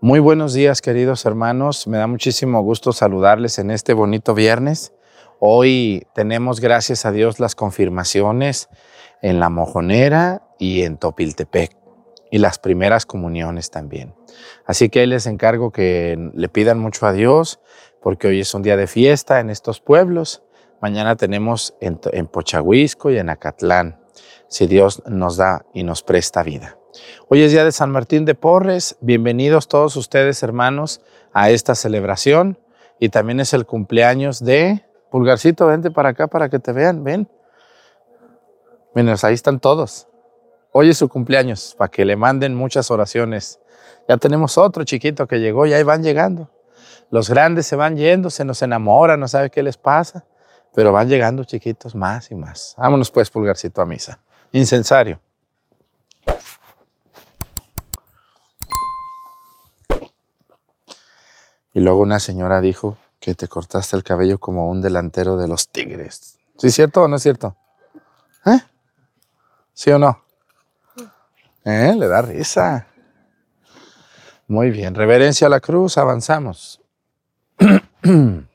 [0.00, 1.88] Muy buenos días, queridos hermanos.
[1.88, 4.92] Me da muchísimo gusto saludarles en este bonito viernes.
[5.40, 8.68] Hoy tenemos, gracias a Dios, las confirmaciones
[9.22, 11.76] en La Mojonera y en Topiltepec
[12.30, 14.14] y las primeras comuniones también.
[14.66, 17.58] Así que les encargo que le pidan mucho a Dios
[18.00, 20.44] porque hoy es un día de fiesta en estos pueblos.
[20.80, 23.98] Mañana tenemos en, en Pochahuisco y en Acatlán,
[24.46, 26.77] si Dios nos da y nos presta vida.
[27.28, 28.96] Hoy es día de San Martín de Porres.
[29.00, 31.00] Bienvenidos todos ustedes, hermanos,
[31.32, 32.58] a esta celebración.
[32.98, 35.66] Y también es el cumpleaños de Pulgarcito.
[35.66, 37.04] Vente para acá para que te vean.
[37.04, 37.28] Ven.
[38.94, 40.08] Miren, ahí están todos.
[40.72, 43.60] Hoy es su cumpleaños, para que le manden muchas oraciones.
[44.08, 46.50] Ya tenemos otro chiquito que llegó y ahí van llegando.
[47.10, 50.24] Los grandes se van yendo, se nos enamoran, no sabe qué les pasa,
[50.74, 52.74] pero van llegando chiquitos más y más.
[52.76, 54.20] Vámonos pues, Pulgarcito, a misa.
[54.52, 55.20] Incensario.
[61.72, 65.68] Y luego una señora dijo que te cortaste el cabello como un delantero de los
[65.68, 66.38] tigres.
[66.56, 67.56] ¿Sí es cierto o no es cierto?
[68.46, 68.60] ¿Eh?
[69.72, 70.22] ¿Sí o no?
[71.64, 71.94] ¿Eh?
[71.96, 72.86] Le da risa.
[74.46, 74.94] Muy bien.
[74.94, 76.80] Reverencia a la cruz, avanzamos.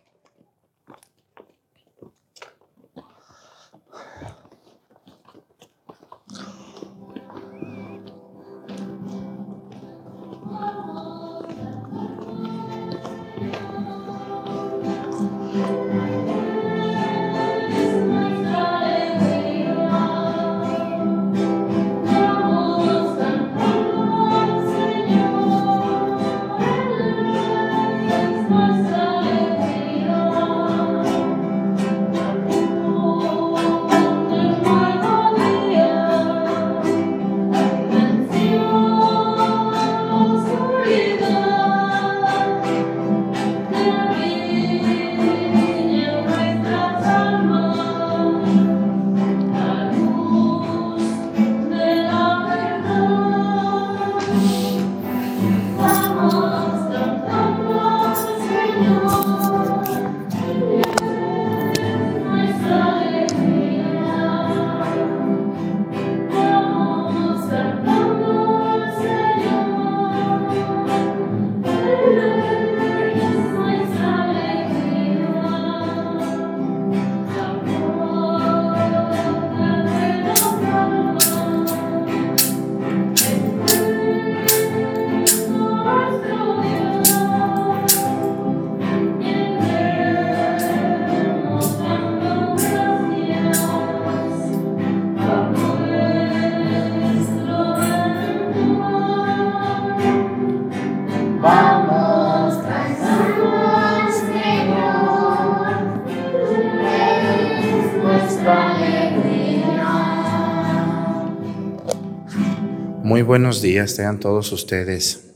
[113.34, 115.32] buenos días tengan todos ustedes.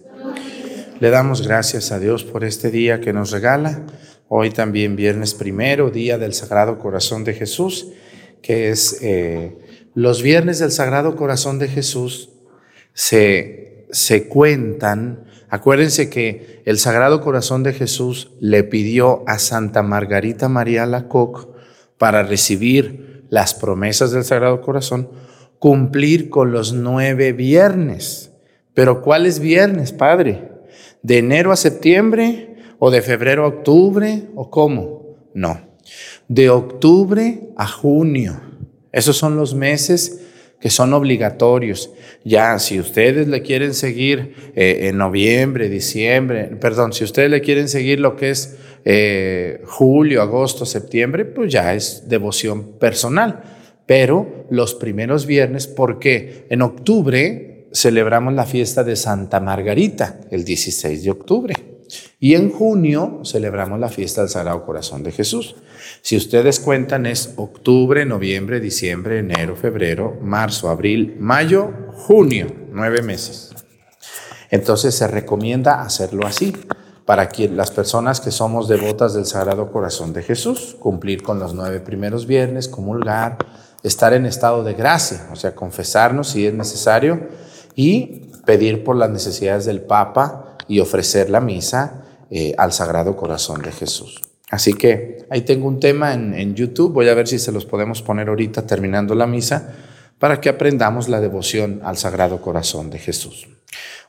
[0.99, 3.87] Le damos gracias a Dios por este día que nos regala.
[4.27, 7.87] Hoy también viernes primero, día del Sagrado Corazón de Jesús,
[8.43, 9.57] que es eh,
[9.95, 12.29] los viernes del Sagrado Corazón de Jesús
[12.93, 15.25] se, se cuentan.
[15.49, 21.47] Acuérdense que el Sagrado Corazón de Jesús le pidió a Santa Margarita María Lacoc
[21.97, 25.09] para recibir las promesas del Sagrado Corazón
[25.59, 28.31] cumplir con los nueve viernes.
[28.73, 30.49] Pero ¿cuáles viernes, Padre?
[31.01, 35.17] ¿De enero a septiembre o de febrero a octubre o cómo?
[35.33, 35.61] No,
[36.27, 38.39] de octubre a junio.
[38.91, 40.21] Esos son los meses
[40.59, 41.91] que son obligatorios.
[42.23, 47.69] Ya, si ustedes le quieren seguir eh, en noviembre, diciembre, perdón, si ustedes le quieren
[47.69, 53.56] seguir lo que es eh, julio, agosto, septiembre, pues ya es devoción personal
[53.87, 61.03] pero los primeros viernes, porque en octubre celebramos la fiesta de Santa Margarita, el 16
[61.03, 61.55] de octubre.
[62.19, 65.55] Y en junio celebramos la fiesta del Sagrado Corazón de Jesús.
[66.01, 73.55] Si ustedes cuentan es octubre, noviembre, diciembre, enero, febrero, marzo, abril, mayo, junio, nueve meses.
[74.51, 76.53] Entonces se recomienda hacerlo así
[77.05, 81.53] para que las personas que somos devotas del Sagrado Corazón de Jesús, cumplir con los
[81.53, 83.37] nueve primeros viernes, comulgar,
[83.83, 87.27] estar en estado de gracia, o sea, confesarnos si es necesario
[87.75, 93.61] y pedir por las necesidades del Papa y ofrecer la misa eh, al Sagrado Corazón
[93.61, 94.21] de Jesús.
[94.49, 97.65] Así que ahí tengo un tema en, en YouTube, voy a ver si se los
[97.65, 99.73] podemos poner ahorita terminando la misa
[100.19, 103.47] para que aprendamos la devoción al Sagrado Corazón de Jesús.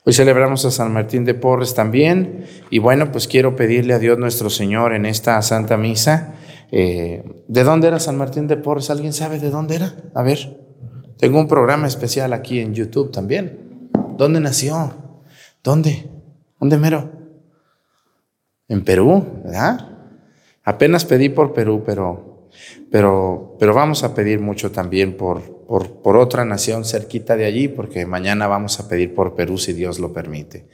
[0.05, 4.19] Hoy celebramos a San Martín de Porres también y bueno, pues quiero pedirle a Dios
[4.19, 6.35] nuestro Señor en esta Santa Misa.
[6.71, 8.91] Eh, ¿De dónde era San Martín de Porres?
[8.91, 9.95] ¿Alguien sabe de dónde era?
[10.15, 10.59] A ver,
[11.17, 13.91] tengo un programa especial aquí en YouTube también.
[14.17, 14.93] ¿Dónde nació?
[15.63, 16.11] ¿Dónde?
[16.61, 17.11] ¿Dónde mero?
[18.69, 19.97] En Perú, ¿verdad?
[20.65, 22.49] Apenas pedí por Perú, pero,
[22.91, 27.69] pero, pero vamos a pedir mucho también por, por, por otra nación cerquita de allí,
[27.69, 30.69] porque mañana vamos a pedir por Perú si Dios lo permite.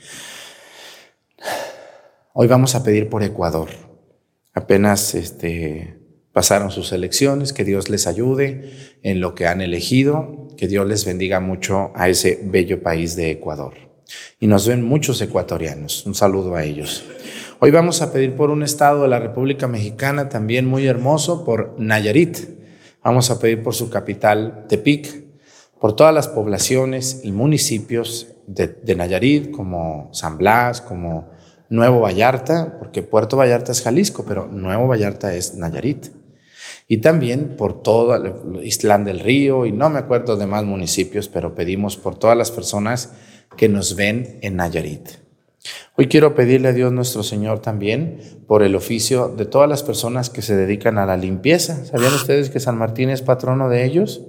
[2.32, 3.69] Hoy vamos a pedir por Ecuador.
[4.55, 5.99] Apenas este,
[6.33, 8.71] pasaron sus elecciones, que Dios les ayude
[9.03, 13.33] en lo que han elegido, que Dios les bendiga mucho a ese bello país de
[13.33, 13.75] Ecuador.
[14.39, 16.06] Y nos ven muchos ecuatorianos.
[16.06, 17.05] Un saludo a ellos.
[17.59, 21.75] Hoy vamos a pedir por un estado de la República Mexicana también muy hermoso, por
[21.79, 22.39] Nayarit.
[23.03, 25.25] Vamos a pedir por su capital, Tepic,
[25.81, 31.34] por todas las poblaciones y municipios de, de Nayarit, como San Blas, como
[31.69, 36.08] Nuevo Vallarta, porque Puerto Vallarta es Jalisco, pero Nuevo Vallarta es Nayarit.
[36.87, 41.55] Y también por todo Islán del Río, y no me acuerdo de más municipios, pero
[41.55, 43.12] pedimos por todas las personas
[43.56, 45.25] que nos ven en Nayarit.
[45.96, 50.28] Hoy quiero pedirle a Dios nuestro Señor también por el oficio de todas las personas
[50.28, 51.84] que se dedican a la limpieza.
[51.87, 54.22] ¿Sabían ustedes que San Martín es patrono de ellos?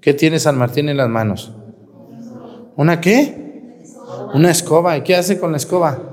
[0.00, 1.52] ¿Qué tiene San Martín en las manos?
[2.76, 3.82] ¿Una qué?
[4.34, 4.96] Una escoba.
[4.96, 6.09] ¿Y qué hace con la escoba?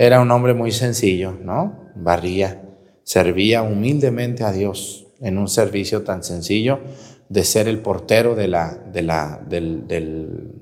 [0.00, 1.90] Era un hombre muy sencillo, ¿no?
[1.94, 2.62] Barría,
[3.02, 6.80] servía humildemente a Dios en un servicio tan sencillo
[7.28, 10.52] de ser el portero de la, de la, del, del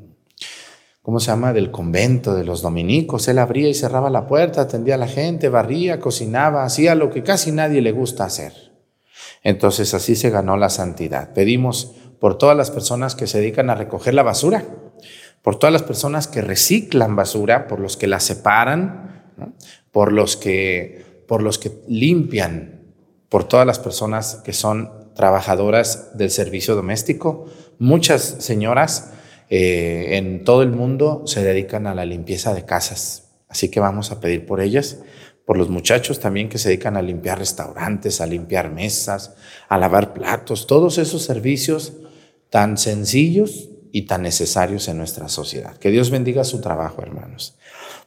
[1.03, 1.53] ¿cómo se llama?
[1.53, 3.29] Del convento de los dominicos.
[3.29, 7.23] Él abría y cerraba la puerta, atendía a la gente, barría, cocinaba, hacía lo que
[7.23, 8.73] casi nadie le gusta hacer.
[9.45, 11.33] Entonces así se ganó la santidad.
[11.33, 14.65] Pedimos por todas las personas que se dedican a recoger la basura,
[15.43, 19.18] por todas las personas que reciclan basura, por los que la separan,
[19.91, 22.83] por, los que, por los que limpian,
[23.29, 27.47] por todas las personas que son trabajadoras del servicio doméstico.
[27.79, 29.13] Muchas señoras
[29.51, 33.31] eh, en todo el mundo se dedican a la limpieza de casas.
[33.49, 34.99] Así que vamos a pedir por ellas,
[35.47, 39.35] por los muchachos también que se dedican a limpiar restaurantes, a limpiar mesas,
[39.69, 41.95] a lavar platos, todos esos servicios
[42.51, 45.77] tan sencillos y tan necesarios en nuestra sociedad.
[45.79, 47.58] Que Dios bendiga su trabajo, hermanos.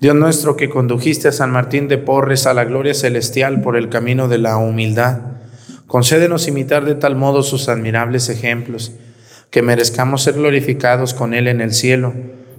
[0.00, 3.90] Dios nuestro que condujiste a San Martín de Porres a la gloria celestial por el
[3.90, 5.18] camino de la humildad,
[5.86, 8.92] concédenos imitar de tal modo sus admirables ejemplos,
[9.50, 12.14] que merezcamos ser glorificados con Él en el cielo,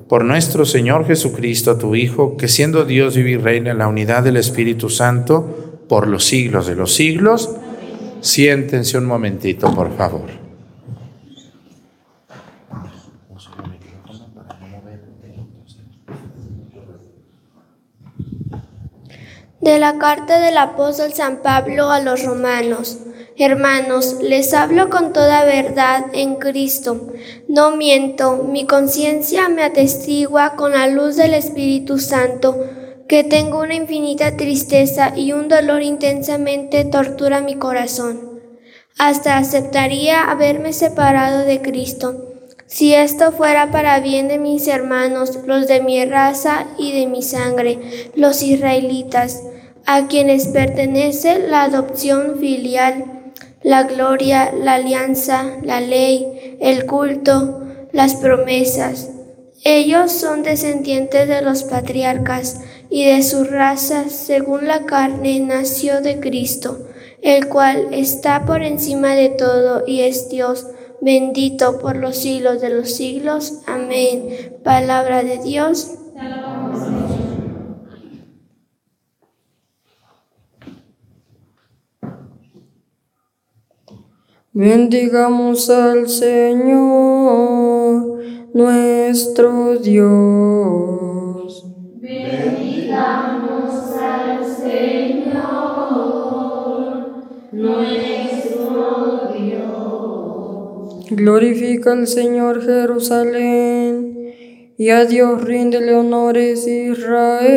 [0.07, 4.21] por nuestro Señor Jesucristo, tu Hijo, que siendo Dios vive y reina en la unidad
[4.21, 7.49] del Espíritu Santo, por los siglos de los siglos.
[8.21, 10.50] Siéntense un momentito, por favor.
[19.61, 22.97] De la carta del apóstol San Pablo a los romanos.
[23.37, 27.13] Hermanos, les hablo con toda verdad en Cristo.
[27.47, 32.57] No miento, mi conciencia me atestigua con la luz del Espíritu Santo
[33.07, 38.41] que tengo una infinita tristeza y un dolor intensamente tortura mi corazón.
[38.97, 42.30] Hasta aceptaría haberme separado de Cristo,
[42.71, 47.21] si esto fuera para bien de mis hermanos, los de mi raza y de mi
[47.21, 47.79] sangre,
[48.15, 49.43] los israelitas,
[49.85, 53.21] a quienes pertenece la adopción filial
[53.63, 57.61] la gloria, la alianza, la ley, el culto,
[57.91, 59.09] las promesas.
[59.63, 66.19] Ellos son descendientes de los patriarcas y de su raza, según la carne, nació de
[66.19, 66.87] Cristo,
[67.21, 70.65] el cual está por encima de todo y es Dios,
[71.01, 73.59] bendito por los siglos de los siglos.
[73.67, 74.55] Amén.
[74.63, 75.97] Palabra de Dios.
[84.53, 88.19] Bendigamos al Señor,
[88.53, 91.65] nuestro Dios.
[91.95, 95.31] Bendigamos al Señor,
[97.53, 98.20] nuestro Dios.
[101.13, 104.33] Glorifica al Señor Jerusalén,
[104.77, 107.51] y a Dios ríndele honores Israel.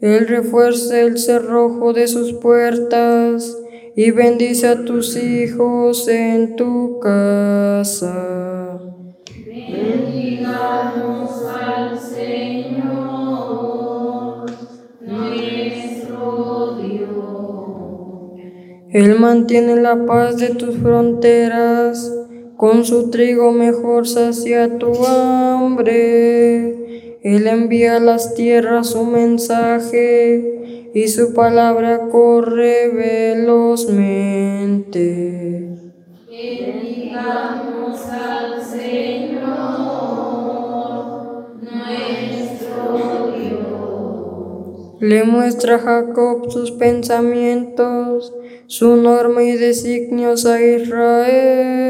[0.00, 3.54] Él refuerce el cerrojo de sus puertas
[3.94, 8.55] y bendice a tus hijos en tu casa.
[18.96, 22.10] Él mantiene la paz de tus fronteras,
[22.56, 26.70] con su trigo mejor sacia tu hambre.
[27.22, 34.16] Él envía a las tierras su mensaje y su palabra corre velozmente.
[45.00, 48.32] Le muestra Jacob sus pensamientos,
[48.66, 51.86] su norma y designios a Israel.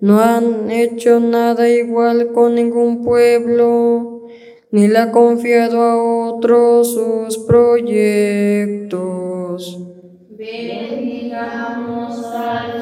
[0.00, 4.12] No han hecho nada igual con ningún pueblo
[4.72, 8.98] ni le ha confiado a otros sus proyectos.
[10.30, 12.81] Bendigamos al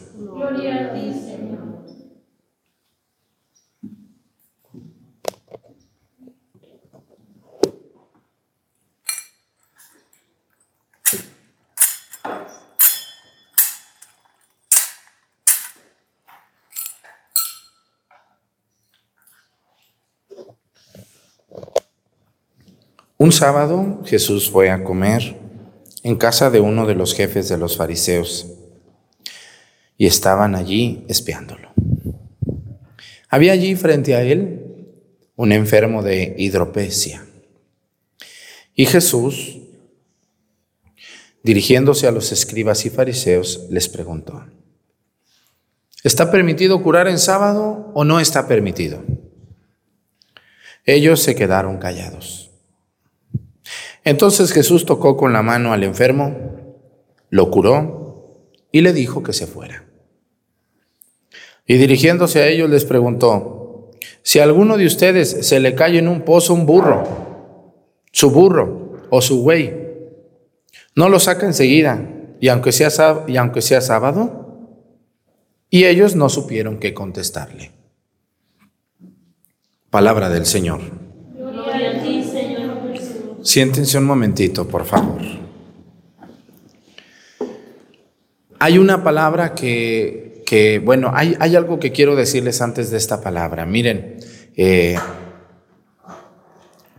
[23.21, 25.37] Un sábado Jesús fue a comer
[26.01, 28.47] en casa de uno de los jefes de los fariseos
[29.95, 31.71] y estaban allí espiándolo.
[33.29, 34.87] Había allí frente a él
[35.35, 37.23] un enfermo de hidropesia.
[38.73, 39.59] Y Jesús,
[41.43, 44.47] dirigiéndose a los escribas y fariseos, les preguntó,
[46.03, 49.03] ¿está permitido curar en sábado o no está permitido?
[50.87, 52.50] Ellos se quedaron callados.
[54.03, 56.35] Entonces Jesús tocó con la mano al enfermo,
[57.29, 59.85] lo curó y le dijo que se fuera.
[61.67, 63.91] Y dirigiéndose a ellos les preguntó,
[64.23, 67.03] si a alguno de ustedes se le cae en un pozo un burro,
[68.11, 69.81] su burro o su buey,
[70.95, 72.07] no lo saca enseguida
[72.39, 72.89] y aunque sea,
[73.27, 74.41] y aunque sea sábado,
[75.69, 77.71] y ellos no supieron qué contestarle.
[79.89, 80.81] Palabra del Señor.
[81.35, 83.30] Gloria a ti, Señor Jesús.
[83.43, 85.19] Siéntense un momentito, por favor.
[88.59, 93.21] Hay una palabra que, que, bueno, hay, hay algo que quiero decirles antes de esta
[93.21, 93.65] palabra.
[93.65, 94.19] Miren,
[94.55, 94.95] eh,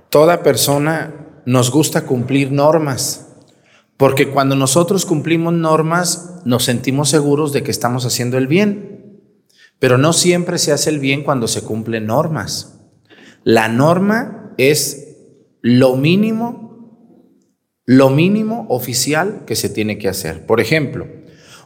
[0.08, 1.14] toda persona
[1.46, 3.28] nos gusta cumplir normas,
[3.96, 9.20] porque cuando nosotros cumplimos normas nos sentimos seguros de que estamos haciendo el bien,
[9.78, 12.80] pero no siempre se hace el bien cuando se cumplen normas.
[13.44, 15.11] La norma es
[15.62, 16.98] lo mínimo,
[17.86, 20.44] lo mínimo oficial que se tiene que hacer.
[20.44, 21.06] Por ejemplo,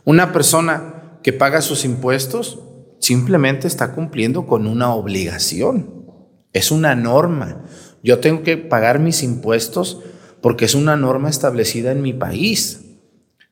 [0.04, 2.60] una persona que paga sus impuestos
[3.00, 6.04] simplemente está cumpliendo con una obligación.
[6.52, 7.64] Es una norma.
[8.02, 10.02] Yo tengo que pagar mis impuestos
[10.42, 12.82] porque es una norma establecida en mi país.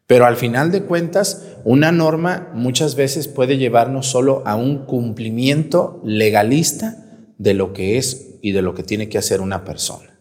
[0.06, 6.02] Pero al final de cuentas, una norma muchas veces puede llevarnos solo a un cumplimiento
[6.04, 6.98] legalista
[7.38, 10.13] de lo que es y de lo que tiene que hacer una persona.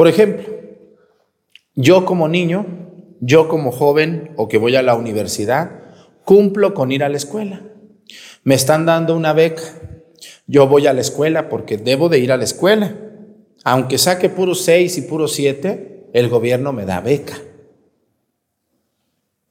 [0.00, 0.46] Por ejemplo,
[1.74, 2.64] yo como niño,
[3.20, 5.72] yo como joven o que voy a la universidad,
[6.24, 7.60] cumplo con ir a la escuela.
[8.42, 9.60] Me están dando una beca.
[10.46, 12.94] Yo voy a la escuela porque debo de ir a la escuela.
[13.62, 17.36] Aunque saque puro 6 y puro 7, el gobierno me da beca.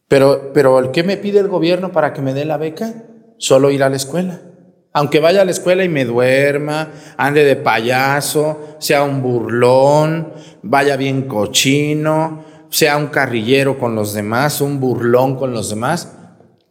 [0.07, 3.03] Pero, pero ¿qué me pide el gobierno para que me dé la beca?
[3.37, 4.48] Solo ir a la escuela.
[4.91, 10.97] Aunque vaya a la escuela y me duerma, ande de payaso, sea un burlón, vaya
[10.97, 16.13] bien cochino, sea un carrillero con los demás, un burlón con los demás,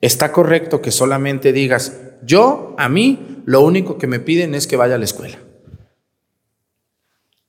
[0.00, 4.76] está correcto que solamente digas, yo, a mí, lo único que me piden es que
[4.76, 5.38] vaya a la escuela.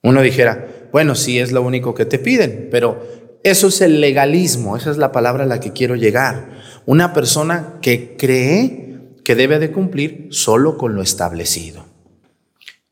[0.02, 3.02] Uno dijera, bueno, sí es lo único que te piden, pero
[3.42, 6.50] eso es el legalismo, esa es la palabra a la que quiero llegar.
[6.86, 8.89] Una persona que cree
[9.30, 11.84] que debe de cumplir solo con lo establecido.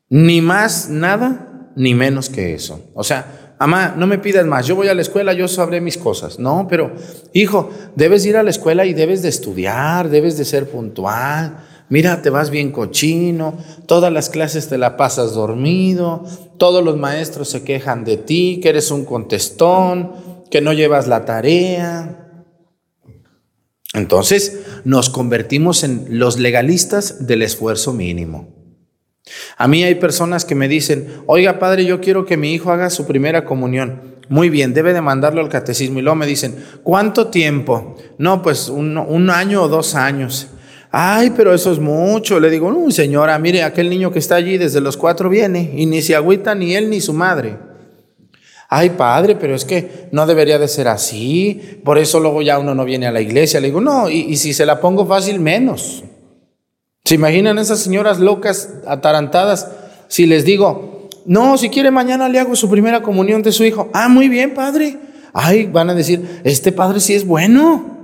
[0.07, 2.81] Ni más nada, ni menos que eso.
[2.93, 5.97] O sea, mamá, no me pidas más, yo voy a la escuela, yo sabré mis
[5.97, 6.39] cosas.
[6.39, 6.93] No, pero
[7.33, 11.57] hijo, debes ir a la escuela y debes de estudiar, debes de ser puntual.
[11.89, 16.23] Mira, te vas bien cochino, todas las clases te la pasas dormido,
[16.57, 20.13] todos los maestros se quejan de ti, que eres un contestón,
[20.49, 22.29] que no llevas la tarea.
[23.93, 28.59] Entonces nos convertimos en los legalistas del esfuerzo mínimo.
[29.57, 32.89] A mí hay personas que me dicen, oiga padre, yo quiero que mi hijo haga
[32.89, 34.17] su primera comunión.
[34.29, 35.99] Muy bien, debe de mandarlo al catecismo.
[35.99, 37.95] Y luego me dicen, ¿cuánto tiempo?
[38.17, 40.47] No, pues un, año o dos años.
[40.91, 42.39] Ay, pero eso es mucho.
[42.39, 45.85] Le digo, no, señora, mire, aquel niño que está allí desde los cuatro viene y
[45.85, 47.57] ni se agüita ni él ni su madre.
[48.71, 51.79] Ay, padre, pero es que no debería de ser así.
[51.83, 53.59] Por eso luego ya uno no viene a la iglesia.
[53.59, 56.03] Le digo, no, y, si se la pongo fácil, menos.
[57.03, 59.71] ¿Se imaginan esas señoras locas, atarantadas?
[60.07, 63.89] Si les digo, no, si quiere mañana le hago su primera comunión de su hijo.
[63.91, 64.99] Ah, muy bien, padre.
[65.33, 67.97] Ay, van a decir, este padre sí es bueno.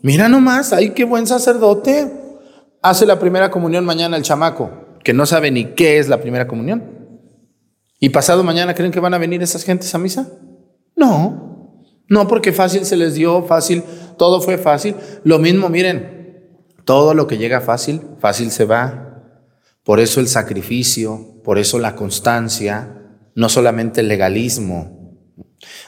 [0.00, 2.10] Mira nomás, ay, qué buen sacerdote.
[2.80, 4.70] Hace la primera comunión mañana el chamaco,
[5.04, 6.99] que no sabe ni qué es la primera comunión.
[8.00, 10.26] ¿Y pasado mañana creen que van a venir esas gentes a misa?
[10.96, 13.84] No, no porque fácil se les dio, fácil,
[14.18, 14.96] todo fue fácil.
[15.22, 16.48] Lo mismo, miren,
[16.86, 19.22] todo lo que llega fácil, fácil se va.
[19.84, 22.96] Por eso el sacrificio, por eso la constancia,
[23.34, 24.98] no solamente el legalismo.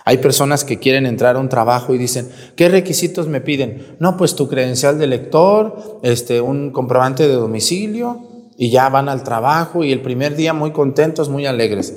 [0.05, 3.96] Hay personas que quieren entrar a un trabajo y dicen, ¿qué requisitos me piden?
[4.01, 9.22] No, pues tu credencial de lector, este, un comprobante de domicilio, y ya van al
[9.22, 11.94] trabajo y el primer día muy contentos, muy alegres.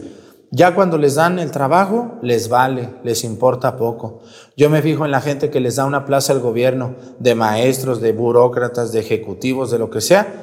[0.52, 4.22] Ya cuando les dan el trabajo, les vale, les importa poco.
[4.56, 8.00] Yo me fijo en la gente que les da una plaza al gobierno, de maestros,
[8.00, 10.34] de burócratas, de ejecutivos, de lo que sea.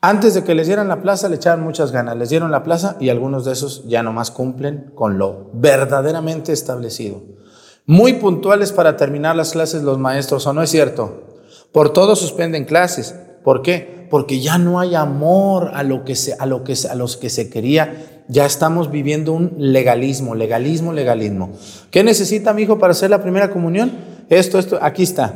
[0.00, 2.16] Antes de que les dieran la plaza, le echaban muchas ganas.
[2.16, 7.20] Les dieron la plaza y algunos de esos ya nomás cumplen con lo verdaderamente establecido.
[7.84, 11.24] Muy puntuales para terminar las clases los maestros, ¿o no es cierto?
[11.70, 13.14] Por todo suspenden clases.
[13.44, 13.99] ¿Por qué?
[14.10, 17.30] Porque ya no hay amor a lo que se, a lo que a los que
[17.30, 18.22] se quería.
[18.28, 21.50] Ya estamos viviendo un legalismo, legalismo, legalismo.
[21.90, 23.92] ¿Qué necesita mi hijo para hacer la primera comunión?
[24.28, 25.34] Esto, esto, aquí está.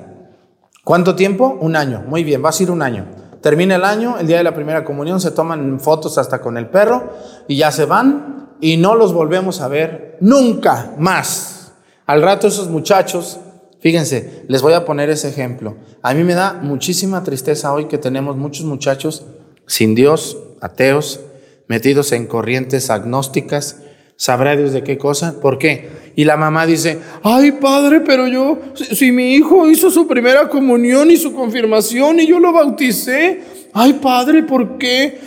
[0.85, 1.57] ¿Cuánto tiempo?
[1.61, 2.05] Un año.
[2.07, 3.07] Muy bien, va a ser un año.
[3.41, 6.67] Termina el año, el día de la primera comunión, se toman fotos hasta con el
[6.67, 7.11] perro
[7.47, 11.73] y ya se van y no los volvemos a ver nunca más.
[12.07, 13.39] Al rato esos muchachos
[13.85, 15.77] Fíjense, les voy a poner ese ejemplo.
[16.01, 19.27] A mí me da muchísima tristeza hoy que tenemos muchos muchachos
[19.67, 21.21] sin Dios, ateos,
[21.69, 23.83] metidos en corrientes agnósticas,
[24.17, 25.41] ¿Sabrá Dios de qué cosa?
[25.41, 25.89] ¿Por qué?
[26.15, 31.11] Y la mamá dice, ay padre, pero yo, si, mi hijo hizo su primera comunión
[31.11, 33.43] y su confirmación y yo lo bauticé,
[33.73, 34.79] ay padre, ¿por?
[34.79, 35.19] ¿Qué,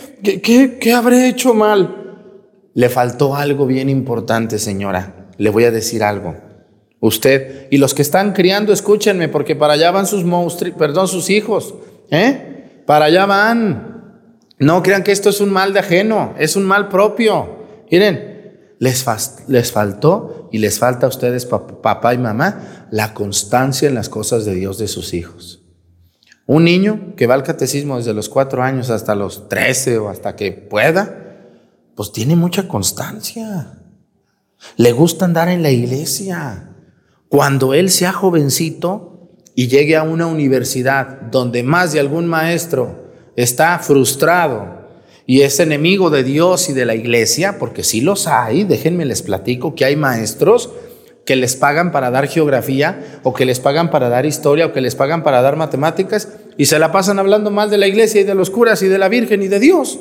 [0.42, 2.16] qué, qué habré hecho mal?
[2.72, 5.28] Le faltó algo bien importante, señora.
[5.36, 6.47] Le voy a decir algo.
[7.00, 11.30] Usted y los que están criando, escúchenme, porque para allá van sus monstri- perdón, sus
[11.30, 11.74] hijos,
[12.10, 12.82] ¿eh?
[12.86, 14.20] Para allá van.
[14.58, 17.58] No crean que esto es un mal de ajeno, es un mal propio.
[17.90, 23.94] Miren, les, faltó y les falta a ustedes, pap- papá y mamá, la constancia en
[23.94, 25.62] las cosas de Dios de sus hijos.
[26.46, 30.34] Un niño que va al catecismo desde los cuatro años hasta los trece o hasta
[30.34, 31.36] que pueda,
[31.94, 33.78] pues tiene mucha constancia.
[34.76, 36.67] Le gusta andar en la iglesia.
[37.28, 43.78] Cuando él sea jovencito y llegue a una universidad donde más de algún maestro está
[43.80, 44.78] frustrado
[45.26, 49.20] y es enemigo de Dios y de la iglesia, porque sí los hay, déjenme les
[49.20, 50.70] platico que hay maestros
[51.26, 54.80] que les pagan para dar geografía o que les pagan para dar historia o que
[54.80, 58.24] les pagan para dar matemáticas y se la pasan hablando mal de la iglesia y
[58.24, 59.98] de los curas y de la Virgen y de Dios.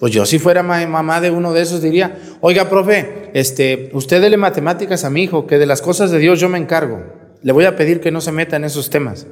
[0.00, 4.20] Pues yo si fuera ma- mamá de uno de esos diría, oiga, profe, este, usted
[4.20, 7.02] dele matemáticas a mi hijo, que de las cosas de Dios yo me encargo.
[7.42, 9.26] Le voy a pedir que no se meta en esos temas.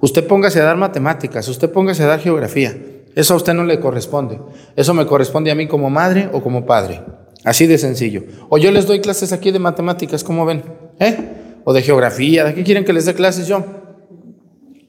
[0.00, 2.74] Usted póngase a dar matemáticas, usted póngase a dar geografía.
[3.14, 4.40] Eso a usted no le corresponde.
[4.74, 7.02] Eso me corresponde a mí como madre o como padre.
[7.44, 8.24] Así de sencillo.
[8.48, 10.62] O yo les doy clases aquí de matemáticas, ¿cómo ven?
[10.98, 11.16] ¿Eh?
[11.64, 13.64] O de geografía, ¿de qué quieren que les dé clases yo?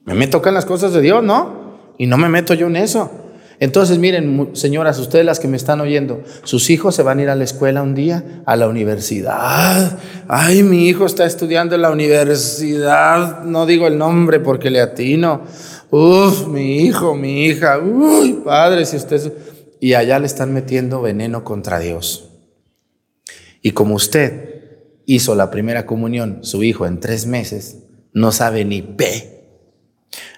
[0.06, 1.94] Me meto acá en las cosas de Dios, ¿no?
[1.98, 3.12] Y no me meto yo en eso.
[3.60, 7.30] Entonces, miren, señoras, ustedes las que me están oyendo, sus hijos se van a ir
[7.30, 9.98] a la escuela un día, a la universidad.
[10.28, 13.43] Ay, mi hijo está estudiando en la universidad.
[13.43, 15.41] No digo el nombre porque le atino.
[15.89, 17.80] Uf, mi hijo, mi hija.
[17.80, 19.34] Uy, padre, si usted...
[19.80, 22.30] Y allá le están metiendo veneno contra Dios.
[23.62, 24.58] Y como usted
[25.06, 29.37] hizo la primera comunión, su hijo en tres meses, no sabe ni P.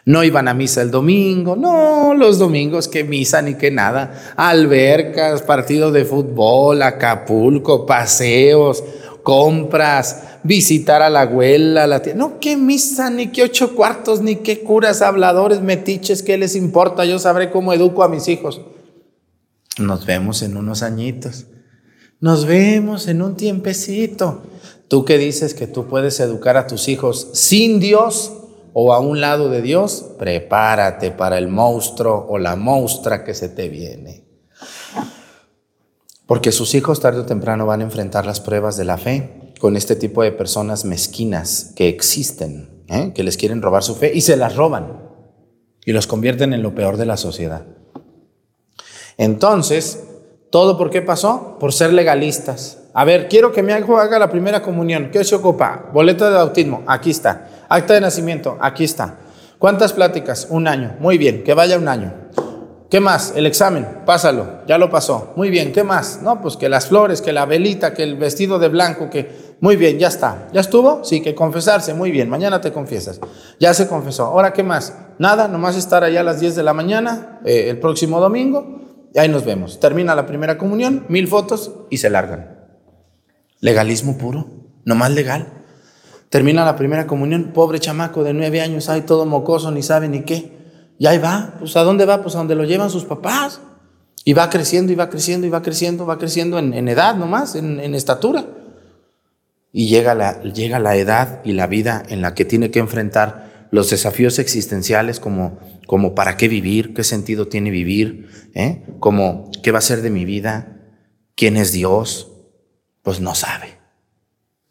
[0.05, 4.33] No iban a misa el domingo, no, los domingos que misa ni que nada.
[4.37, 8.83] Albercas, partido de fútbol, Acapulco, paseos,
[9.23, 12.15] compras, visitar a la abuela, la tía.
[12.15, 17.05] No, qué misa, ni qué ocho cuartos, ni qué curas, habladores, metiches, ¿qué les importa?
[17.05, 18.61] Yo sabré cómo educo a mis hijos.
[19.77, 21.45] Nos vemos en unos añitos.
[22.19, 24.43] Nos vemos en un tiempecito.
[24.87, 28.33] Tú que dices que tú puedes educar a tus hijos sin Dios
[28.73, 33.49] o a un lado de Dios, prepárate para el monstruo o la monstrua que se
[33.49, 34.25] te viene.
[36.25, 39.75] Porque sus hijos tarde o temprano van a enfrentar las pruebas de la fe con
[39.75, 43.11] este tipo de personas mezquinas que existen, ¿eh?
[43.15, 45.09] que les quieren robar su fe y se las roban
[45.85, 47.65] y los convierten en lo peor de la sociedad.
[49.17, 50.03] Entonces,
[50.51, 51.57] ¿todo por qué pasó?
[51.59, 52.77] Por ser legalistas.
[52.93, 55.09] A ver, quiero que mi hijo haga la primera comunión.
[55.11, 55.89] ¿Qué se ocupa?
[55.93, 57.58] Boleta de bautismo, aquí está.
[57.69, 59.19] Acta de nacimiento, aquí está.
[59.59, 60.47] ¿Cuántas pláticas?
[60.49, 60.95] Un año.
[60.99, 62.13] Muy bien, que vaya un año.
[62.89, 63.33] ¿Qué más?
[63.35, 65.33] El examen, pásalo, ya lo pasó.
[65.35, 66.23] Muy bien, ¿qué más?
[66.23, 69.49] No, pues que las flores, que la velita, que el vestido de blanco, que...
[69.61, 70.47] Muy bien, ya está.
[70.53, 71.03] ¿Ya estuvo?
[71.03, 73.19] Sí, que confesarse, muy bien, mañana te confiesas.
[73.59, 74.25] Ya se confesó.
[74.25, 74.97] Ahora, ¿qué más?
[75.19, 78.79] Nada, nomás estar allá a las 10 de la mañana, eh, el próximo domingo,
[79.13, 79.79] y ahí nos vemos.
[79.79, 82.57] Termina la primera comunión, mil fotos y se largan.
[83.59, 84.47] Legalismo puro,
[84.85, 85.58] nomás legal.
[86.29, 90.21] Termina la primera comunión, pobre chamaco de nueve años, ay, todo mocoso, ni sabe ni
[90.21, 90.57] qué.
[90.99, 92.21] Y ahí va, pues ¿a dónde va?
[92.21, 93.61] Pues a donde lo llevan sus papás.
[94.25, 97.55] Y va creciendo, y va creciendo, y va creciendo, va creciendo en, en edad nomás,
[97.55, 98.45] en, en estatura.
[99.71, 103.67] Y llega la, llega la edad y la vida en la que tiene que enfrentar
[103.71, 108.83] los desafíos existenciales como, como para qué vivir, qué sentido tiene vivir, ¿eh?
[108.99, 110.79] como qué va a ser de mi vida,
[111.35, 112.31] quién es Dios,
[113.03, 113.77] pues no sabe.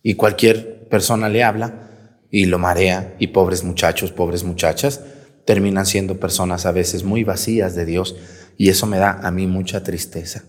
[0.03, 1.89] Y cualquier persona le habla
[2.31, 5.01] y lo marea y pobres muchachos, pobres muchachas,
[5.45, 8.17] terminan siendo personas a veces muy vacías de Dios
[8.57, 10.45] y eso me da a mí mucha tristeza.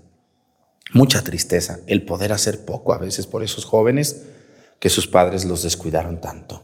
[0.92, 4.24] Mucha tristeza el poder hacer poco a veces por esos jóvenes
[4.80, 6.64] que sus padres los descuidaron tanto.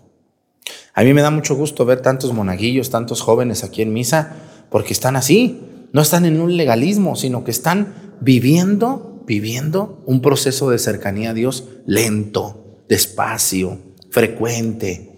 [0.93, 4.33] A mí me da mucho gusto ver tantos monaguillos, tantos jóvenes aquí en misa,
[4.69, 5.61] porque están así,
[5.91, 11.33] no están en un legalismo, sino que están viviendo, viviendo un proceso de cercanía a
[11.33, 15.17] Dios lento, despacio, frecuente,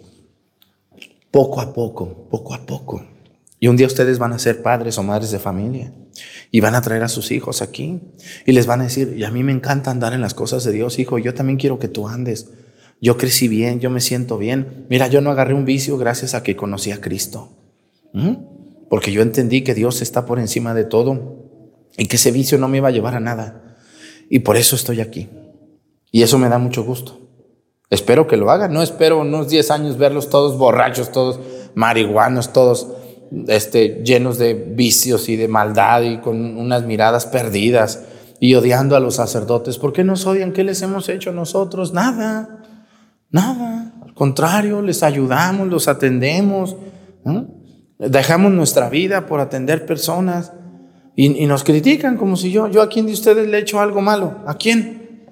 [1.32, 3.06] poco a poco, poco a poco.
[3.60, 5.92] Y un día ustedes van a ser padres o madres de familia
[6.52, 8.00] y van a traer a sus hijos aquí
[8.46, 10.72] y les van a decir, y a mí me encanta andar en las cosas de
[10.72, 12.50] Dios, hijo, yo también quiero que tú andes.
[13.00, 14.86] Yo crecí bien, yo me siento bien.
[14.90, 17.52] Mira, yo no agarré un vicio gracias a que conocí a Cristo.
[18.90, 21.46] Porque yo entendí que Dios está por encima de todo
[21.98, 23.78] y que ese vicio no me iba a llevar a nada.
[24.30, 25.30] Y por eso estoy aquí.
[26.12, 27.27] Y eso me da mucho gusto.
[27.90, 28.74] Espero que lo hagan.
[28.74, 31.40] No espero unos 10 años verlos todos borrachos, todos
[31.76, 32.88] marihuanos, todos
[33.48, 38.04] este, llenos de vicios y de maldad y con unas miradas perdidas
[38.40, 39.78] y odiando a los sacerdotes.
[39.78, 40.54] ¿Por qué nos odian?
[40.54, 41.94] ¿Qué les hemos hecho nosotros?
[41.94, 42.64] Nada,
[43.30, 43.94] nada.
[44.04, 46.76] Al contrario, les ayudamos, los atendemos.
[48.00, 50.54] Dejamos nuestra vida por atender personas
[51.16, 54.02] y, nos critican como si yo, yo a quién de ustedes le he hecho algo
[54.02, 54.36] malo.
[54.46, 55.26] ¿A quién?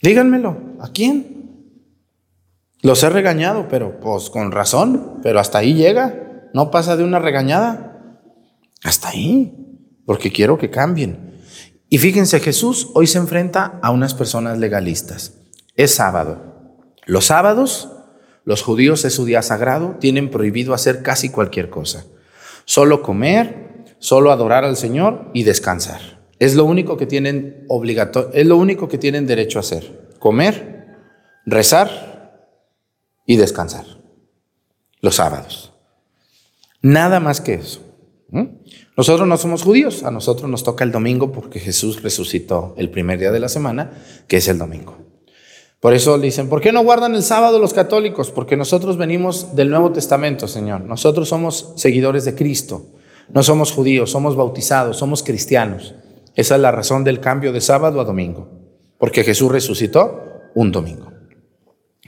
[0.00, 1.31] Díganmelo, ¿a quién?
[2.82, 6.50] Los he regañado, pero pues con razón, pero hasta ahí llega.
[6.52, 8.18] No pasa de una regañada.
[8.82, 9.54] Hasta ahí,
[10.04, 11.38] porque quiero que cambien.
[11.88, 15.38] Y fíjense, Jesús hoy se enfrenta a unas personas legalistas.
[15.76, 16.90] Es sábado.
[17.06, 17.90] Los sábados,
[18.44, 22.04] los judíos es su día sagrado, tienen prohibido hacer casi cualquier cosa.
[22.64, 26.00] Solo comer, solo adorar al Señor y descansar.
[26.40, 30.10] Es lo único que tienen obligatorio, es lo único que tienen derecho a hacer.
[30.18, 30.96] Comer,
[31.46, 32.11] rezar
[33.26, 33.84] y descansar.
[35.00, 35.72] Los sábados.
[36.80, 37.80] Nada más que eso.
[38.96, 43.18] Nosotros no somos judíos, a nosotros nos toca el domingo porque Jesús resucitó el primer
[43.18, 43.92] día de la semana,
[44.26, 44.96] que es el domingo.
[45.80, 48.30] Por eso dicen, ¿por qué no guardan el sábado los católicos?
[48.30, 50.82] Porque nosotros venimos del Nuevo Testamento, Señor.
[50.82, 52.86] Nosotros somos seguidores de Cristo.
[53.32, 55.94] No somos judíos, somos bautizados, somos cristianos.
[56.36, 58.48] Esa es la razón del cambio de sábado a domingo.
[58.96, 60.22] Porque Jesús resucitó
[60.54, 61.10] un domingo.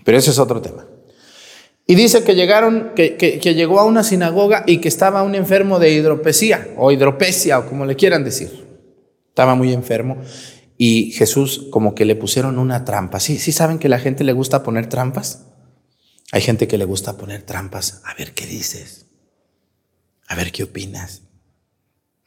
[0.05, 0.87] Pero ese es otro tema.
[1.87, 5.79] Y dice que llegaron, que, que, llegó a una sinagoga y que estaba un enfermo
[5.79, 8.65] de hidropesía o hidropesia o como le quieran decir.
[9.29, 10.19] Estaba muy enfermo
[10.79, 13.21] y Jesús como que le pusieron una trampa.
[13.21, 15.47] Sí, sí saben que la gente le gusta poner trampas.
[16.33, 18.01] Hay gente que le gusta poner trampas.
[18.05, 19.07] A ver qué dices.
[20.27, 21.23] A ver qué opinas.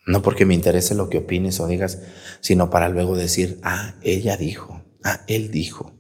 [0.06, 2.00] No porque me interese lo que opines o digas,
[2.40, 5.94] sino para luego decir, ah, ella dijo, ah, él dijo,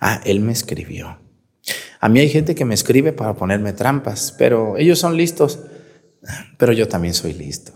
[0.00, 1.20] ah, él me escribió.
[2.02, 5.60] A mí hay gente que me escribe para ponerme trampas, pero ellos son listos,
[6.58, 7.72] pero yo también soy listo.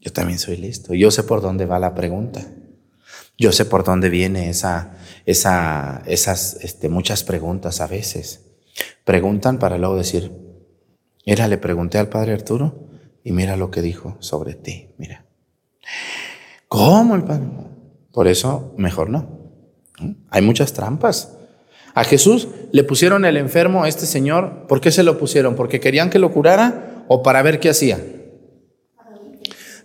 [0.00, 0.94] Yo también soy listo.
[0.94, 2.46] Yo sé por dónde va la pregunta.
[3.36, 8.52] Yo sé por dónde viene esa, esa, esas este, muchas preguntas a veces.
[9.02, 10.30] Preguntan para luego decir,
[11.26, 12.88] mira, le pregunté al padre Arturo
[13.24, 14.90] y mira lo que dijo sobre ti.
[14.96, 15.26] Mira.
[16.68, 17.48] ¿Cómo el padre?
[18.12, 19.50] Por eso, mejor no.
[20.30, 21.36] Hay muchas trampas.
[21.94, 24.66] A Jesús le pusieron el enfermo a este señor.
[24.66, 25.54] ¿Por qué se lo pusieron?
[25.54, 27.98] ¿Porque querían que lo curara o para ver qué hacía?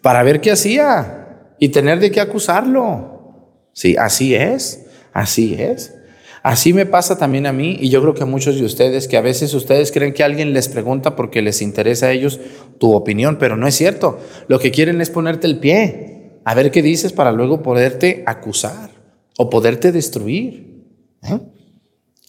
[0.02, 3.70] Para ver qué hacía y tener de qué acusarlo.
[3.74, 5.94] Sí, así es, así es.
[6.42, 9.18] Así me pasa también a mí y yo creo que a muchos de ustedes que
[9.18, 12.40] a veces ustedes creen que alguien les pregunta porque les interesa a ellos
[12.80, 14.20] tu opinión, pero no es cierto.
[14.48, 18.90] Lo que quieren es ponerte el pie, a ver qué dices para luego poderte acusar
[19.38, 20.86] o poderte destruir.
[21.24, 21.40] ¿eh?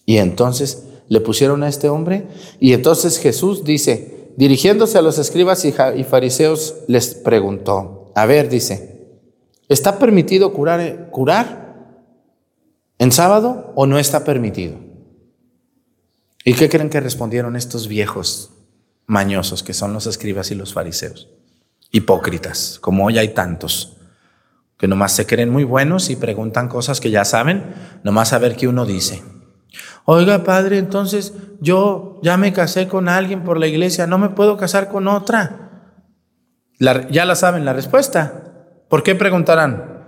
[0.05, 2.27] Y entonces le pusieron a este hombre
[2.59, 9.19] y entonces Jesús dice, dirigiéndose a los escribas y fariseos, les preguntó, a ver, dice,
[9.67, 12.05] ¿está permitido curar, curar
[12.97, 14.77] en sábado o no está permitido?
[16.43, 18.51] ¿Y qué creen que respondieron estos viejos
[19.05, 21.29] mañosos que son los escribas y los fariseos?
[21.91, 23.97] Hipócritas, como hoy hay tantos
[24.81, 28.55] que nomás se creen muy buenos y preguntan cosas que ya saben, nomás a ver
[28.55, 29.21] qué uno dice.
[30.05, 34.57] Oiga, padre, entonces yo ya me casé con alguien por la iglesia, no me puedo
[34.57, 35.69] casar con otra.
[36.79, 38.43] ya la saben la respuesta.
[38.89, 40.01] ¿Por qué preguntarán?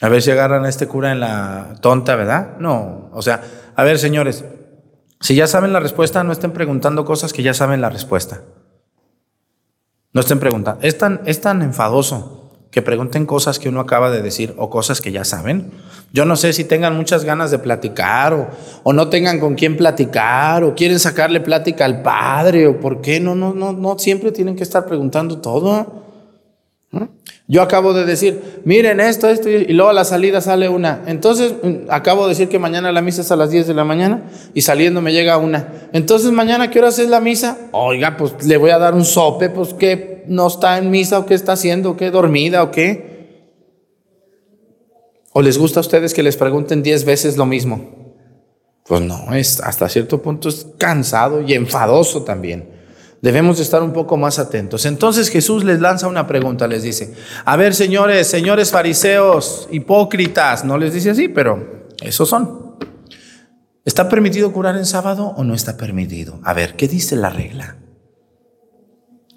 [0.00, 2.58] A ver si agarran a este cura en la tonta, ¿verdad?
[2.58, 3.42] No, o sea,
[3.74, 4.44] a ver, señores,
[5.20, 8.42] si ya saben la respuesta, no estén preguntando cosas que ya saben la respuesta.
[10.12, 10.80] No estén preguntando.
[10.82, 12.45] Es tan, es tan enfadoso
[12.76, 15.70] que pregunten cosas que uno acaba de decir o cosas que ya saben.
[16.12, 18.48] Yo no sé si tengan muchas ganas de platicar o,
[18.82, 23.18] o, no tengan con quién platicar o quieren sacarle plática al padre o por qué.
[23.18, 26.02] No, no, no, no siempre tienen que estar preguntando todo.
[27.48, 31.00] Yo acabo de decir, miren esto, esto, y luego a la salida sale una.
[31.06, 33.84] Entonces, mm, acabo de decir que mañana la misa es a las 10 de la
[33.84, 35.66] mañana y saliendo me llega una.
[35.94, 37.56] Entonces, mañana, ¿qué hora es la misa?
[37.72, 41.26] Oiga, pues le voy a dar un sope, pues que no está en misa o
[41.26, 43.16] qué está haciendo, qué dormida o qué.
[45.32, 48.14] ¿O les gusta a ustedes que les pregunten 10 veces lo mismo?
[48.86, 52.70] Pues no, es hasta cierto punto es cansado y enfadoso también.
[53.20, 54.86] Debemos de estar un poco más atentos.
[54.86, 60.78] Entonces Jesús les lanza una pregunta, les dice, a ver señores, señores fariseos, hipócritas, no
[60.78, 62.76] les dice así, pero esos son.
[63.84, 66.40] ¿Está permitido curar en sábado o no está permitido?
[66.44, 67.76] A ver, ¿qué dice la regla?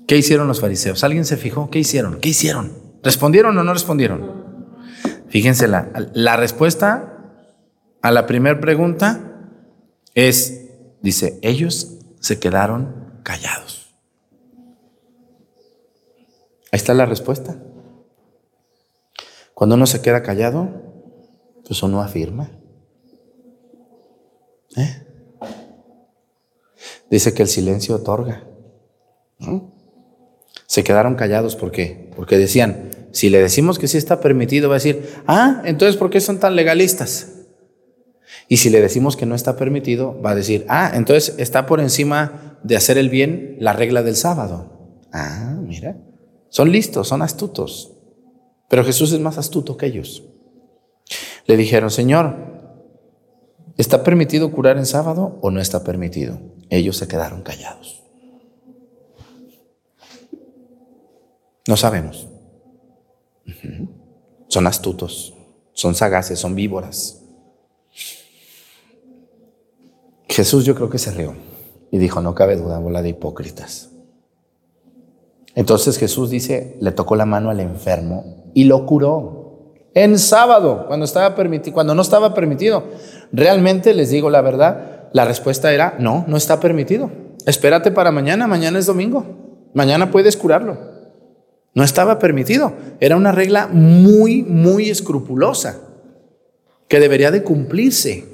[0.10, 1.04] ¿Qué hicieron los fariseos?
[1.04, 1.70] ¿Alguien se fijó?
[1.70, 2.20] ¿Qué hicieron?
[2.20, 2.74] ¿Qué hicieron?
[3.04, 4.96] ¿Respondieron o no respondieron?
[5.28, 7.46] Fíjense, la, la respuesta
[8.02, 9.52] a la primera pregunta
[10.16, 10.68] es,
[11.04, 13.96] dice, ellos se quedaron callados.
[16.72, 17.62] Ahí está la respuesta.
[19.54, 20.72] Cuando uno se queda callado,
[21.68, 22.50] pues uno afirma.
[24.76, 25.06] ¿Eh?
[27.12, 28.44] Dice que el silencio otorga.
[30.70, 32.12] Se quedaron callados, ¿por qué?
[32.16, 36.12] Porque decían, si le decimos que sí está permitido, va a decir, ah, entonces ¿por
[36.12, 37.48] qué son tan legalistas?
[38.48, 41.80] Y si le decimos que no está permitido, va a decir, ah, entonces está por
[41.80, 45.00] encima de hacer el bien la regla del sábado.
[45.12, 45.98] Ah, mira,
[46.50, 47.98] son listos, son astutos.
[48.68, 50.24] Pero Jesús es más astuto que ellos.
[51.48, 52.36] Le dijeron, Señor,
[53.76, 56.40] ¿está permitido curar en sábado o no está permitido?
[56.70, 57.99] Ellos se quedaron callados.
[61.70, 62.28] No sabemos.
[64.48, 65.36] Son astutos,
[65.72, 67.22] son sagaces, son víboras.
[70.28, 71.36] Jesús yo creo que se rió
[71.92, 73.92] y dijo, no cabe duda, bola de hipócritas.
[75.54, 79.76] Entonces Jesús dice, le tocó la mano al enfermo y lo curó.
[79.94, 81.36] En sábado, cuando, estaba
[81.72, 82.86] cuando no estaba permitido.
[83.32, 87.12] Realmente les digo la verdad, la respuesta era, no, no está permitido.
[87.46, 89.70] Espérate para mañana, mañana es domingo.
[89.76, 90.89] Mañana puedes curarlo.
[91.74, 92.74] No estaba permitido.
[93.00, 95.82] Era una regla muy, muy escrupulosa
[96.88, 98.26] que debería de cumplirse.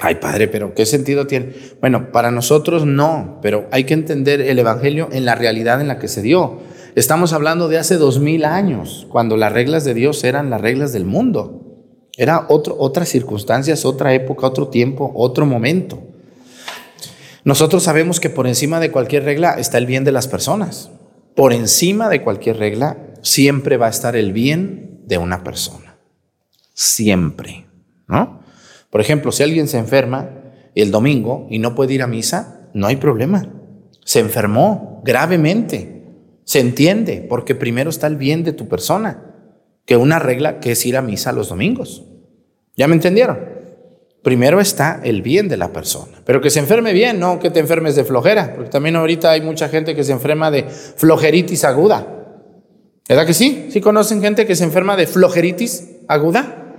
[0.00, 1.54] Ay, padre, pero ¿qué sentido tiene?
[1.80, 5.98] Bueno, para nosotros no, pero hay que entender el Evangelio en la realidad en la
[5.98, 6.60] que se dio.
[6.94, 10.92] Estamos hablando de hace dos mil años, cuando las reglas de Dios eran las reglas
[10.92, 11.64] del mundo.
[12.16, 16.00] Era otro, otras circunstancias, otra época, otro tiempo, otro momento.
[17.44, 20.90] Nosotros sabemos que por encima de cualquier regla está el bien de las personas.
[21.38, 25.96] Por encima de cualquier regla siempre va a estar el bien de una persona.
[26.74, 27.68] Siempre,
[28.08, 28.40] ¿no?
[28.90, 30.30] Por ejemplo, si alguien se enferma
[30.74, 33.52] el domingo y no puede ir a misa, no hay problema.
[34.04, 36.02] Se enfermó gravemente.
[36.42, 39.36] Se entiende, porque primero está el bien de tu persona,
[39.84, 42.04] que una regla que es ir a misa los domingos.
[42.76, 43.57] ¿Ya me entendieron?
[44.28, 46.18] Primero está el bien de la persona.
[46.26, 49.40] Pero que se enferme bien, no que te enfermes de flojera, porque también ahorita hay
[49.40, 52.06] mucha gente que se enferma de flojeritis aguda.
[53.08, 53.68] ¿Verdad que sí?
[53.72, 56.74] ¿Sí conocen gente que se enferma de flojeritis aguda?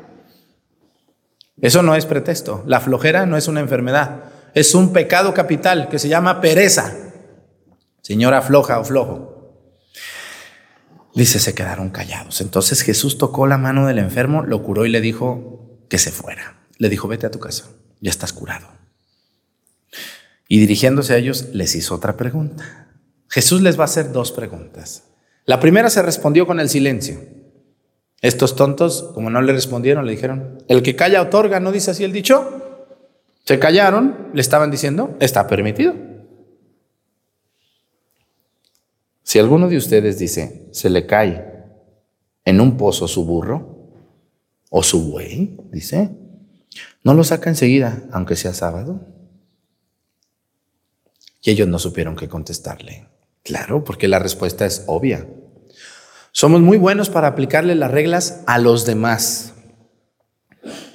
[1.59, 2.63] Eso no es pretexto.
[2.67, 4.25] La flojera no es una enfermedad.
[4.53, 6.93] Es un pecado capital que se llama pereza.
[8.03, 9.55] Señora floja o flojo.
[11.15, 12.41] Dice, se quedaron callados.
[12.41, 16.58] Entonces Jesús tocó la mano del enfermo, lo curó y le dijo que se fuera.
[16.79, 17.65] Le dijo, vete a tu casa,
[18.01, 18.67] ya estás curado.
[20.47, 22.87] Y dirigiéndose a ellos, les hizo otra pregunta.
[23.27, 25.03] Jesús les va a hacer dos preguntas.
[25.45, 27.19] La primera se respondió con el silencio.
[28.21, 32.03] Estos tontos, como no le respondieron, le dijeron, el que calla otorga, ¿no dice así
[32.03, 32.87] el dicho?
[33.45, 35.95] Se callaron, le estaban diciendo, está permitido.
[39.23, 41.45] Si alguno de ustedes dice, se le cae
[42.45, 43.91] en un pozo su burro
[44.69, 46.09] o su buey, dice,
[47.03, 49.01] no lo saca enseguida, aunque sea sábado.
[51.41, 53.07] Y ellos no supieron qué contestarle.
[53.43, 55.25] Claro, porque la respuesta es obvia.
[56.31, 59.53] Somos muy buenos para aplicarle las reglas a los demás.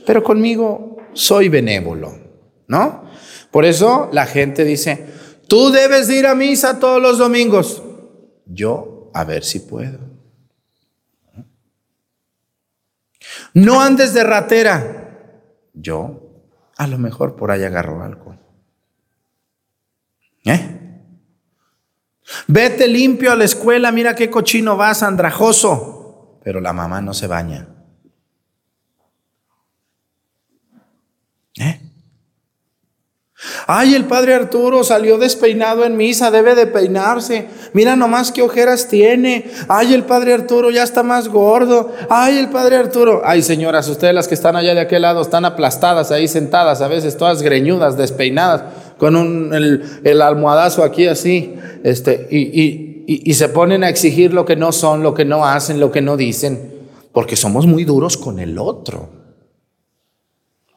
[0.07, 2.19] Pero conmigo soy benévolo,
[2.69, 3.05] ¿no?
[3.51, 5.07] Por eso la gente dice,
[5.49, 7.83] tú debes ir a misa todos los domingos.
[8.47, 9.99] Yo, a ver si puedo.
[13.55, 15.04] No andes de ratera.
[15.75, 16.21] Yo,
[16.77, 18.37] a lo mejor por ahí agarro algo.
[20.45, 20.81] ¿Eh?
[22.47, 26.41] Vete limpio a la escuela, mira qué cochino vas, andrajoso.
[26.43, 27.69] Pero la mamá no se baña.
[31.59, 31.84] ¿Eh?
[33.67, 37.49] Ay, el padre Arturo salió despeinado en misa, debe de peinarse.
[37.73, 39.51] Mira nomás qué ojeras tiene.
[39.69, 41.93] Ay, el padre Arturo ya está más gordo.
[42.09, 43.23] Ay, el padre Arturo.
[43.25, 46.89] Ay, señoras, ustedes las que están allá de aquel lado están aplastadas ahí sentadas, a
[46.89, 48.63] veces todas greñudas, despeinadas,
[48.99, 54.73] con un, el, almohadazo aquí así este, y, se ponen a exigir lo que no
[54.73, 56.73] son, lo que no hacen, lo que no dicen,
[57.13, 59.09] porque somos muy duros con el otro.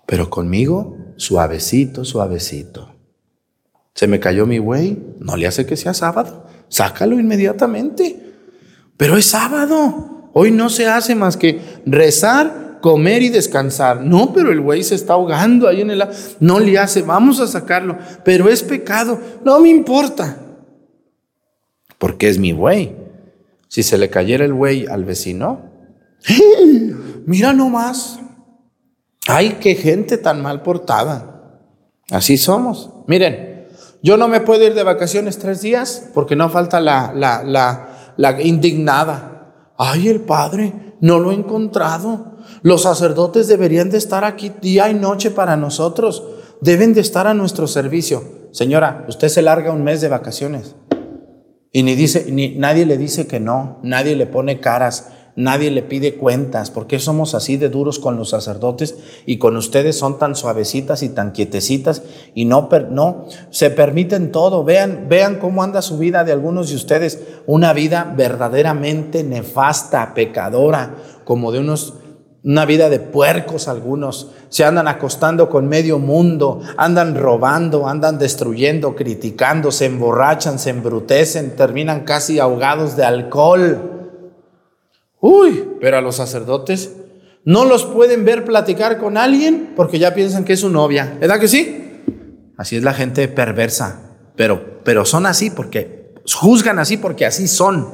[0.05, 2.95] Pero conmigo, suavecito, suavecito.
[3.93, 8.33] Se me cayó mi güey, no le hace que sea sábado, sácalo inmediatamente.
[8.95, 14.01] Pero es sábado, hoy no se hace más que rezar, comer y descansar.
[14.01, 16.03] No, pero el güey se está ahogando ahí en el...
[16.39, 20.37] No le hace, vamos a sacarlo, pero es pecado, no me importa.
[21.97, 22.95] Porque es mi buey.
[23.67, 25.71] Si se le cayera el buey al vecino,
[27.25, 28.19] mira nomás,
[29.27, 31.61] ay, qué gente tan mal portada.
[32.09, 32.89] Así somos.
[33.07, 33.67] Miren,
[34.01, 37.43] yo no me puedo ir de vacaciones tres días porque no falta la, la,
[38.15, 39.73] la, indignada.
[39.77, 42.37] Ay, el padre, no lo he encontrado.
[42.61, 46.23] Los sacerdotes deberían de estar aquí día y noche para nosotros.
[46.61, 48.23] Deben de estar a nuestro servicio.
[48.51, 50.75] Señora, usted se larga un mes de vacaciones.
[51.71, 55.83] Y ni dice, ni nadie le dice que no, nadie le pone caras, nadie le
[55.83, 56.71] pide cuentas.
[56.71, 61.03] ¿Por qué somos así de duros con los sacerdotes y con ustedes son tan suavecitas
[61.03, 62.01] y tan quietecitas
[62.33, 64.65] y no, no se permiten todo?
[64.65, 70.95] Vean, vean cómo anda su vida de algunos de ustedes, una vida verdaderamente nefasta, pecadora,
[71.23, 71.93] como de unos
[72.43, 78.95] una vida de puercos algunos, se andan acostando con medio mundo, andan robando, andan destruyendo,
[78.95, 83.96] criticando, se emborrachan, se embrutecen, terminan casi ahogados de alcohol.
[85.19, 86.95] Uy, pero a los sacerdotes
[87.43, 91.39] no los pueden ver platicar con alguien porque ya piensan que es su novia, ¿verdad
[91.39, 92.01] que sí?
[92.57, 97.87] Así es la gente perversa, pero, pero son así porque juzgan así porque así son,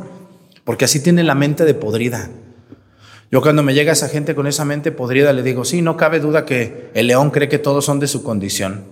[0.63, 2.30] porque así tienen la mente de podrida.
[3.32, 6.19] Yo cuando me llega esa gente con esa mente podrida le digo, sí, no cabe
[6.19, 8.86] duda que el león cree que todos son de su condición.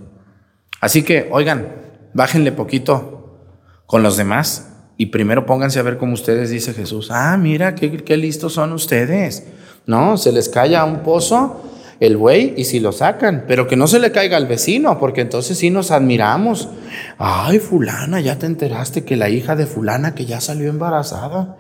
[0.80, 1.76] Así que, oigan,
[2.14, 3.40] bájenle poquito
[3.86, 4.71] con los demás
[5.02, 7.10] y primero pónganse a ver cómo ustedes, dice Jesús.
[7.10, 9.46] Ah, mira, qué, qué listos son ustedes.
[9.88, 11.60] No, se les calla un pozo
[12.00, 15.22] el buey y si lo sacan, pero que no se le caiga al vecino, porque
[15.22, 16.70] entonces sí nos admiramos.
[17.18, 21.58] Ay, fulana, ya te enteraste que la hija de fulana que ya salió embarazada.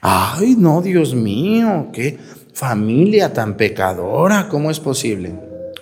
[0.00, 2.18] Ay, no, Dios mío, qué
[2.54, 5.38] familia tan pecadora, ¿cómo es posible?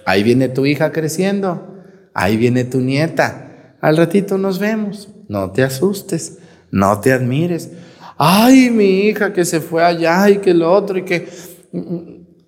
[0.07, 1.85] Ahí viene tu hija creciendo,
[2.15, 3.77] ahí viene tu nieta.
[3.81, 6.39] Al ratito nos vemos, no te asustes,
[6.71, 7.71] no te admires.
[8.19, 11.29] Ay, mi hija que se fue allá y que lo otro y que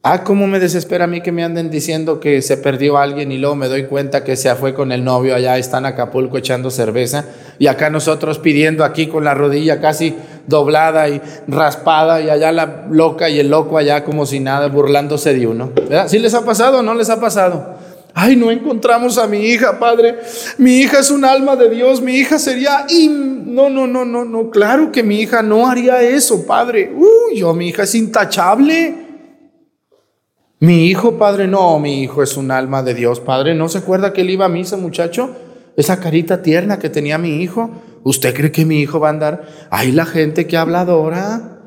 [0.05, 3.37] Ah, cómo me desespera a mí que me anden diciendo que se perdió alguien y
[3.37, 6.71] luego me doy cuenta que se fue con el novio allá, está en Acapulco echando
[6.71, 7.25] cerveza
[7.59, 10.14] y acá nosotros pidiendo aquí con la rodilla casi
[10.47, 15.35] doblada y raspada y allá la loca y el loco allá como si nada burlándose
[15.35, 15.73] de uno.
[15.75, 16.07] ¿Verdad?
[16.07, 17.77] ¿Sí les ha pasado o no les ha pasado?
[18.21, 20.19] Ay, no encontramos a mi hija, padre.
[20.59, 22.01] Mi hija es un alma de Dios.
[22.01, 22.85] Mi hija sería...
[23.01, 24.51] No, no, no, no, no.
[24.51, 26.93] Claro que mi hija no haría eso, padre.
[26.93, 28.93] Uy, yo, mi hija es intachable.
[30.59, 33.55] Mi hijo, padre, no, mi hijo es un alma de Dios, padre.
[33.55, 35.37] ¿No se acuerda que él iba a misa, muchacho?
[35.77, 37.71] Esa carita tierna que tenía mi hijo.
[38.03, 39.49] ¿Usted cree que mi hijo va a andar?
[39.71, 41.61] Hay la gente que habladora.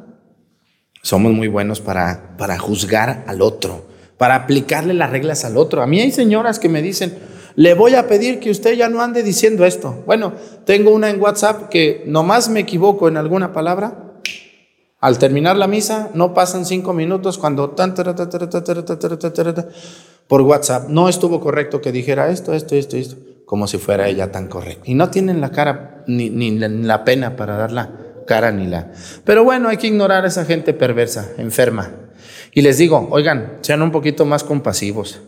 [1.02, 3.86] Somos muy buenos para, para juzgar al otro,
[4.22, 5.82] para aplicarle las reglas al otro.
[5.82, 7.18] A mí hay señoras que me dicen,
[7.56, 10.04] le voy a pedir que usted ya no ande diciendo esto.
[10.06, 14.14] Bueno, tengo una en WhatsApp que nomás me equivoco en alguna palabra
[15.00, 17.76] al terminar la misa, no pasan cinco minutos cuando
[20.28, 23.16] por WhatsApp no estuvo correcto que dijera esto, esto, esto, esto,
[23.48, 24.84] como si fuera ella tan correcta.
[24.86, 27.90] Y no tienen la cara ni, ni la pena para dar la
[28.28, 28.92] cara ni la.
[29.26, 32.01] Pero bueno, hay que ignorar a esa gente perversa, enferma.
[32.54, 35.22] Y les digo, oigan, sean un poquito más compasivos.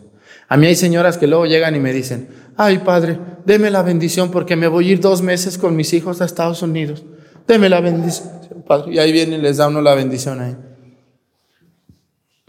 [0.48, 4.30] A mí hay señoras que luego llegan y me dicen, ay padre, deme la bendición
[4.30, 7.02] porque me voy a ir dos meses con mis hijos a Estados Unidos.
[7.46, 8.30] Deme la bendición,
[8.66, 8.94] Padre.
[8.94, 10.56] Y ahí viene y les da uno la bendición ahí.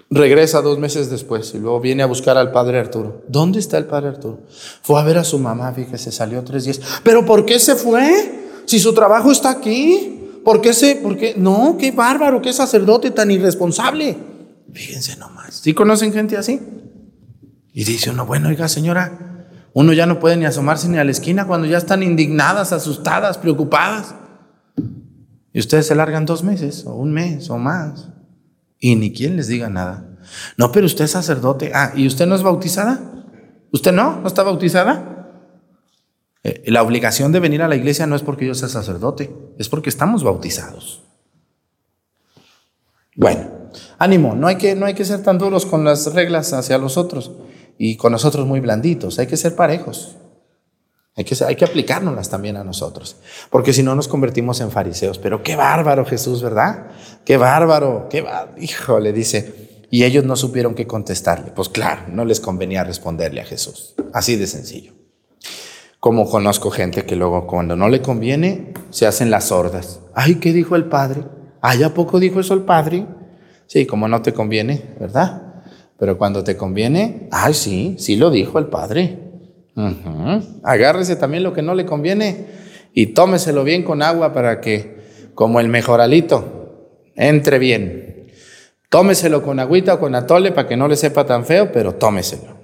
[0.10, 3.24] Regresa dos meses después y luego viene a buscar al padre Arturo.
[3.28, 4.44] ¿Dónde está el padre Arturo?
[4.82, 6.80] Fue a ver a su mamá, fíjese, salió tres días.
[7.04, 8.62] ¿Pero por qué se fue?
[8.66, 10.12] Si su trabajo está aquí.
[10.46, 10.98] ¿Por qué se.?
[10.98, 11.34] Por qué?
[11.36, 14.16] No, qué bárbaro, qué sacerdote tan irresponsable.
[14.74, 15.56] Fíjense nomás.
[15.56, 16.60] ¿Sí conocen gente así?
[17.74, 21.12] Y dice uno, bueno, oiga, señora, uno ya no puede ni asomarse ni a la
[21.12, 24.16] esquina cuando ya están indignadas, asustadas, preocupadas.
[25.52, 28.10] Y ustedes se largan dos meses o un mes o más.
[28.80, 30.18] Y ni quien les diga nada.
[30.58, 31.72] No, pero usted es sacerdote.
[31.74, 33.00] Ah, ¿y usted no es bautizada?
[33.72, 34.22] ¿Usted no?
[34.22, 35.16] ¿No está bautizada?
[36.44, 39.68] Eh, la obligación de venir a la iglesia no es porque yo sea sacerdote, es
[39.68, 41.04] porque estamos bautizados.
[43.16, 43.50] Bueno,
[43.98, 46.98] ánimo, no hay que, no hay que ser tan duros con las reglas hacia los
[46.98, 47.32] otros
[47.78, 50.18] y con nosotros muy blanditos, hay que ser parejos.
[51.18, 53.16] Hay que, hay que aplicárnoslas también a nosotros,
[53.50, 55.18] porque si no nos convertimos en fariseos.
[55.18, 56.88] Pero qué bárbaro Jesús, ¿verdad?
[57.24, 58.26] Qué bárbaro, qué
[58.58, 59.86] hijo, le dice.
[59.90, 61.52] Y ellos no supieron qué contestarle.
[61.52, 63.96] Pues claro, no les convenía responderle a Jesús.
[64.12, 64.92] Así de sencillo.
[66.02, 70.02] Como conozco gente que luego cuando no le conviene, se hacen las sordas.
[70.14, 71.24] Ay, ¿qué dijo el Padre?
[71.62, 73.08] Ay, ¿a poco dijo eso el Padre?
[73.68, 75.64] Sí, como no te conviene, ¿verdad?
[75.98, 79.20] Pero cuando te conviene, ay, sí, sí lo dijo el Padre.
[80.64, 82.46] Agárrese también lo que no le conviene
[82.94, 88.28] y tómeselo bien con agua para que, como el mejoralito, entre bien.
[88.90, 92.56] Tómeselo con agüita o con atole para que no le sepa tan feo, pero tómeselo.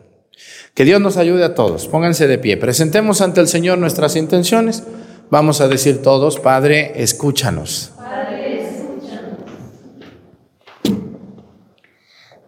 [0.74, 1.88] Que Dios nos ayude a todos.
[1.88, 2.56] Pónganse de pie.
[2.56, 4.84] Presentemos ante el Señor nuestras intenciones.
[5.30, 7.92] Vamos a decir todos, Padre, escúchanos.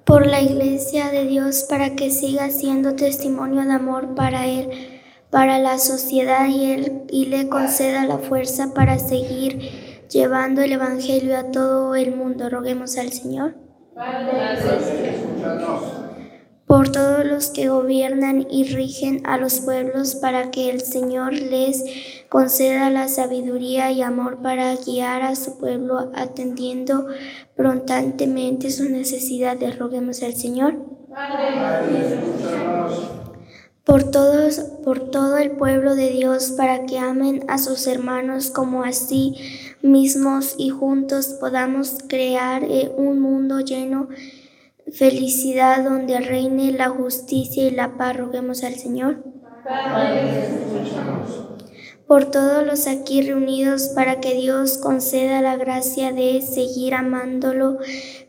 [0.05, 4.69] Por la iglesia de Dios para que siga siendo testimonio de amor para Él,
[5.29, 11.37] para la sociedad y, él, y le conceda la fuerza para seguir llevando el Evangelio
[11.37, 12.49] a todo el mundo.
[12.49, 13.55] Roguemos al Señor.
[16.73, 21.83] Por todos los que gobiernan y rigen a los pueblos para que el Señor les
[22.29, 27.05] conceda la sabiduría y amor para guiar a su pueblo atendiendo
[27.55, 29.77] prontantemente sus necesidades.
[29.77, 30.77] Roguemos al Señor.
[33.83, 38.83] Por todos, por todo el pueblo de Dios, para que amen a sus hermanos como
[38.83, 39.35] a sí
[39.83, 44.42] mismos y juntos podamos crear eh, un mundo lleno de
[44.91, 48.17] felicidad donde reine la justicia y la paz.
[48.17, 49.23] Roguemos al Señor.
[52.07, 57.79] Por todos los aquí reunidos, para que Dios conceda la gracia de seguir amándolo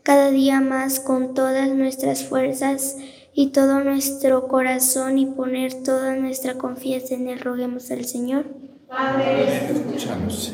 [0.01, 2.97] cada día más con todas nuestras fuerzas
[3.33, 7.39] y todo nuestro corazón y poner toda nuestra confianza en Él.
[7.41, 8.45] Roguemos al Señor.
[8.87, 10.53] Padre, escúchanos.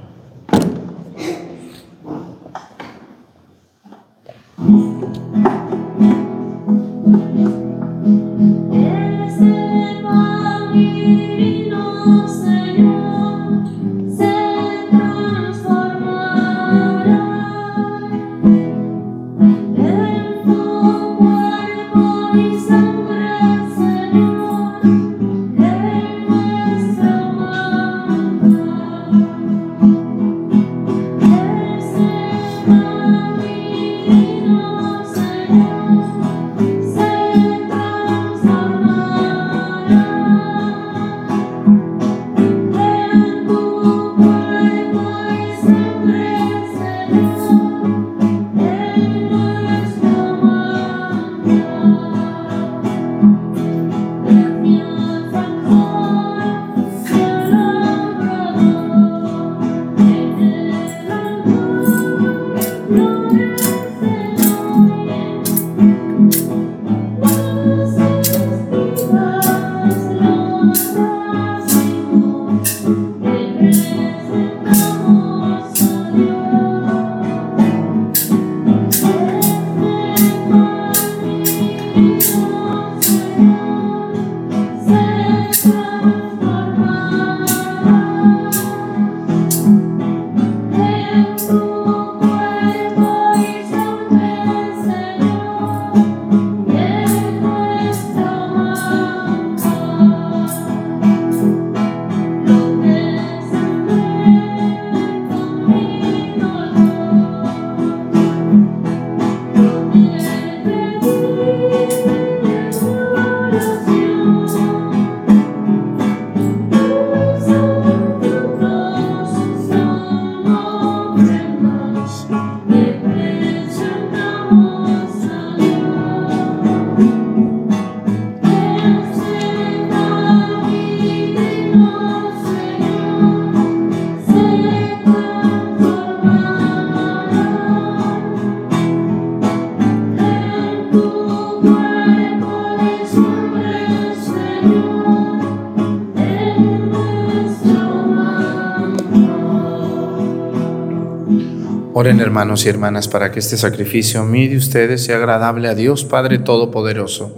[152.21, 156.39] Hermanos y hermanas para que este sacrificio mío de ustedes sea agradable a Dios Padre
[156.39, 157.37] Todopoderoso.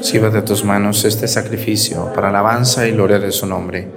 [0.00, 3.88] Sirva de tus manos este sacrificio para alabanza y gloria de su nombre,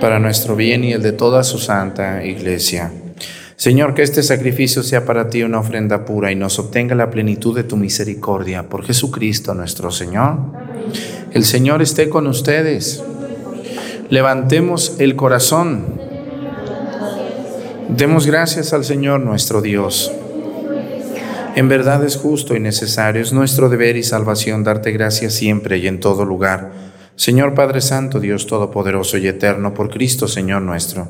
[0.00, 2.90] para nuestro bien y el de toda su santa iglesia.
[3.56, 7.56] Señor, que este sacrificio sea para ti una ofrenda pura y nos obtenga la plenitud
[7.56, 10.38] de tu misericordia por Jesucristo nuestro Señor.
[11.32, 13.02] El Señor esté con ustedes.
[14.10, 15.95] Levantemos el corazón.
[17.96, 20.12] Demos gracias al Señor nuestro Dios.
[21.54, 25.86] En verdad es justo y necesario, es nuestro deber y salvación darte gracias siempre y
[25.86, 26.72] en todo lugar.
[27.14, 31.08] Señor Padre Santo, Dios Todopoderoso y Eterno, por Cristo Señor nuestro,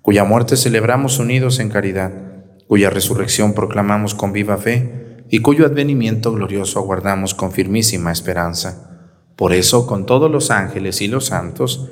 [0.00, 2.10] cuya muerte celebramos unidos en caridad,
[2.68, 9.10] cuya resurrección proclamamos con viva fe y cuyo advenimiento glorioso aguardamos con firmísima esperanza.
[9.36, 11.90] Por eso, con todos los ángeles y los santos,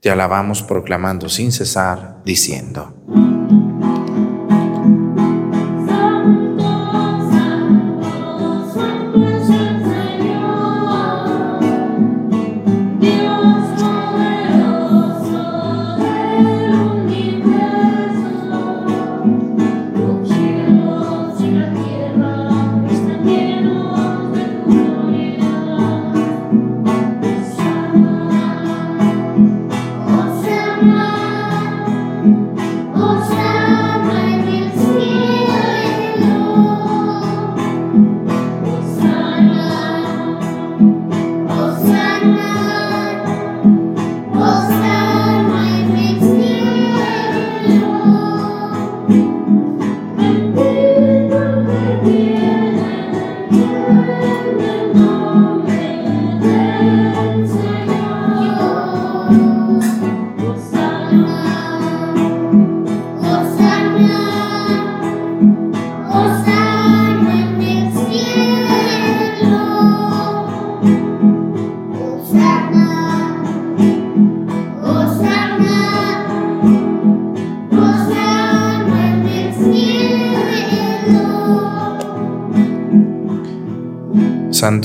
[0.00, 3.33] te alabamos proclamando sin cesar, diciendo.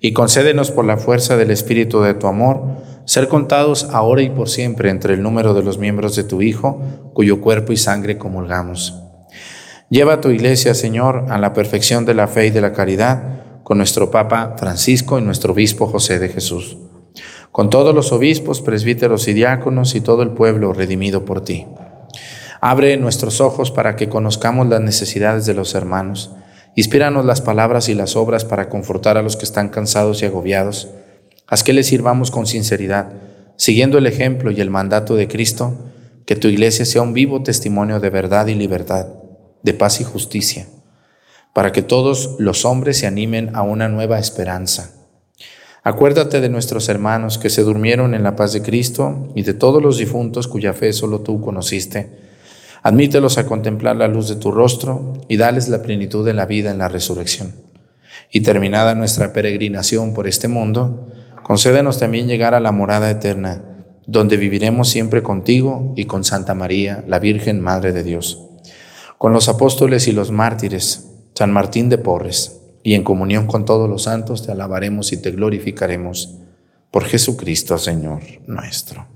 [0.00, 2.62] y concédenos por la fuerza del Espíritu de tu amor,
[3.04, 6.80] ser contados ahora y por siempre entre el número de los miembros de tu Hijo,
[7.12, 8.94] cuyo cuerpo y sangre comulgamos.
[9.88, 13.62] Lleva a tu iglesia, Señor, a la perfección de la fe y de la caridad,
[13.62, 16.76] con nuestro Papa Francisco y nuestro Obispo José de Jesús,
[17.52, 21.66] con todos los obispos, presbíteros y diáconos y todo el pueblo redimido por ti.
[22.60, 26.32] Abre nuestros ojos para que conozcamos las necesidades de los hermanos
[26.78, 30.90] Inspíranos las palabras y las obras para confortar a los que están cansados y agobiados.
[31.46, 33.14] Haz que les sirvamos con sinceridad,
[33.56, 35.74] siguiendo el ejemplo y el mandato de Cristo,
[36.26, 39.06] que tu iglesia sea un vivo testimonio de verdad y libertad,
[39.62, 40.66] de paz y justicia,
[41.54, 44.90] para que todos los hombres se animen a una nueva esperanza.
[45.82, 49.82] Acuérdate de nuestros hermanos que se durmieron en la paz de Cristo y de todos
[49.82, 52.25] los difuntos cuya fe solo tú conociste
[52.86, 56.70] Admítelos a contemplar la luz de tu rostro y dales la plenitud de la vida
[56.70, 57.52] en la resurrección.
[58.30, 61.08] Y terminada nuestra peregrinación por este mundo,
[61.42, 63.60] concédenos también llegar a la morada eterna,
[64.06, 68.46] donde viviremos siempre contigo y con Santa María, la Virgen Madre de Dios,
[69.18, 73.90] con los apóstoles y los mártires, San Martín de Porres, y en comunión con todos
[73.90, 76.38] los santos te alabaremos y te glorificaremos
[76.92, 79.15] por Jesucristo, Señor nuestro.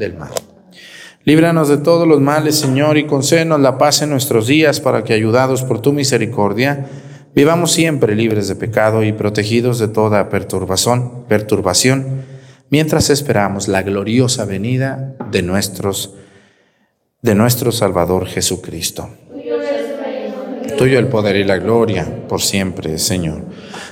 [0.00, 0.32] Del mal.
[1.24, 5.12] Líbranos de todos los males, Señor, y concédenos la paz en nuestros días para que,
[5.12, 6.86] ayudados por tu misericordia,
[7.34, 12.24] vivamos siempre libres de pecado y protegidos de toda perturbación, perturbación,
[12.70, 16.14] mientras esperamos la gloriosa venida de nuestros
[17.22, 19.10] de nuestro Salvador Jesucristo.
[20.78, 23.42] Tuyo el poder y la gloria por siempre, Señor.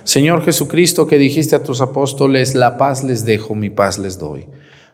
[0.05, 4.47] Señor Jesucristo, que dijiste a tus apóstoles, la paz les dejo, mi paz les doy.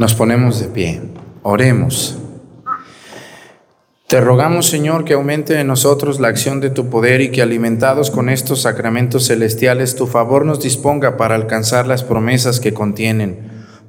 [0.00, 1.00] Nos ponemos de pie,
[1.42, 2.16] oremos.
[4.06, 8.12] Te rogamos, Señor, que aumente en nosotros la acción de tu poder y que alimentados
[8.12, 13.40] con estos sacramentos celestiales, tu favor nos disponga para alcanzar las promesas que contienen.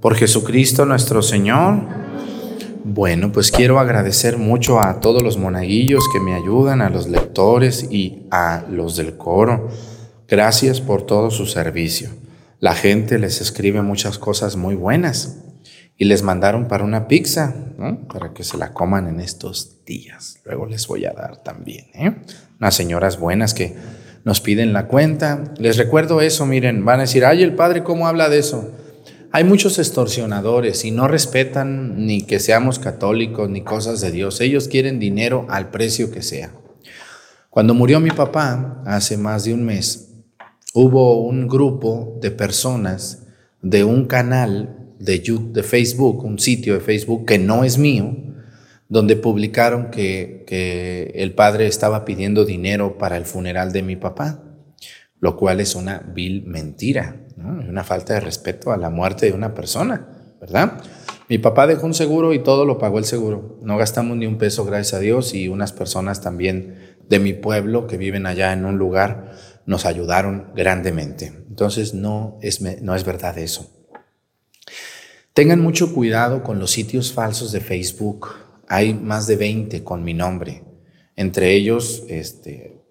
[0.02, 1.82] Por Jesucristo nuestro Señor.
[2.84, 7.84] Bueno, pues quiero agradecer mucho a todos los monaguillos que me ayudan, a los lectores
[7.84, 9.70] y a los del coro.
[10.28, 12.10] Gracias por todo su servicio.
[12.60, 15.46] La gente les escribe muchas cosas muy buenas
[16.02, 17.54] y les mandaron para una pizza,
[18.12, 20.40] para que se la coman en estos días.
[20.46, 21.88] Luego les voy a dar también.
[21.94, 22.16] ¿eh?
[22.58, 23.76] Unas señoras buenas que
[24.24, 25.44] nos piden la cuenta.
[25.58, 28.72] Les recuerdo eso, miren, van a decir, ay, el padre, ¿cómo habla de eso?
[29.34, 34.40] Hay muchos extorsionadores y no respetan ni que seamos católicos ni cosas de Dios.
[34.40, 36.54] Ellos quieren dinero al precio que sea.
[37.50, 40.14] Cuando murió mi papá, hace más de un mes,
[40.74, 43.24] hubo un grupo de personas
[43.62, 48.16] de un canal de, de Facebook, un sitio de Facebook que no es mío,
[48.88, 54.44] donde publicaron que, que el padre estaba pidiendo dinero para el funeral de mi papá,
[55.20, 57.26] lo cual es una vil mentira.
[57.38, 60.82] Una falta de respeto a la muerte de una persona, ¿verdad?
[61.30, 63.60] Mi papá dejó un seguro y todo lo pagó el seguro.
[63.62, 66.76] No gastamos ni un peso, gracias a Dios, y unas personas también
[67.08, 69.32] de mi pueblo que viven allá en un lugar
[69.66, 71.28] nos ayudaron grandemente.
[71.48, 73.79] Entonces no es, no es verdad eso.
[75.34, 78.30] Tengan mucho cuidado con los sitios falsos de Facebook.
[78.68, 80.64] Hay más de 20 con mi nombre.
[81.16, 82.82] Entre ellos, este,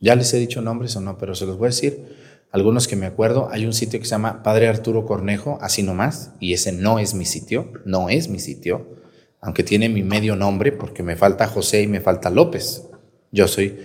[0.00, 2.24] ya les he dicho nombres o no, pero se los voy a decir
[2.54, 6.34] algunos que me acuerdo, hay un sitio que se llama Padre Arturo Cornejo, así nomás,
[6.38, 9.00] y ese no es mi sitio, no es mi sitio,
[9.40, 12.84] aunque tiene mi medio nombre, porque me falta José y me falta López.
[13.32, 13.76] Yo soy,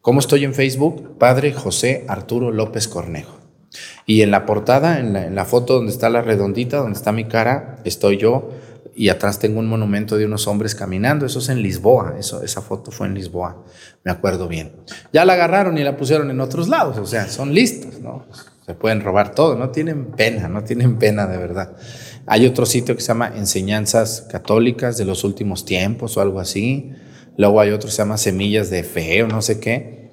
[0.00, 1.18] ¿cómo estoy en Facebook?
[1.18, 3.41] Padre José Arturo López Cornejo.
[4.06, 7.78] Y en la portada, en la, foto donde está la redondita, donde está mi cara,
[7.84, 8.50] estoy yo
[8.94, 11.24] y atrás tengo un monumento de unos hombres caminando.
[11.24, 13.64] Eso es en Lisboa, eso, esa foto fue en Lisboa,
[14.04, 14.72] me acuerdo bien.
[15.12, 18.26] Ya la agarraron y la pusieron en otros lados, o sea, son listos, ¿no?
[18.66, 21.72] Se pueden robar todo, no tienen pena, no tienen pena de verdad.
[22.26, 26.92] Hay otro sitio que se llama Enseñanzas Católicas de los Últimos Tiempos o algo así.
[27.36, 30.10] Luego hay otro que se llama Semillas de Fe o no sé qué.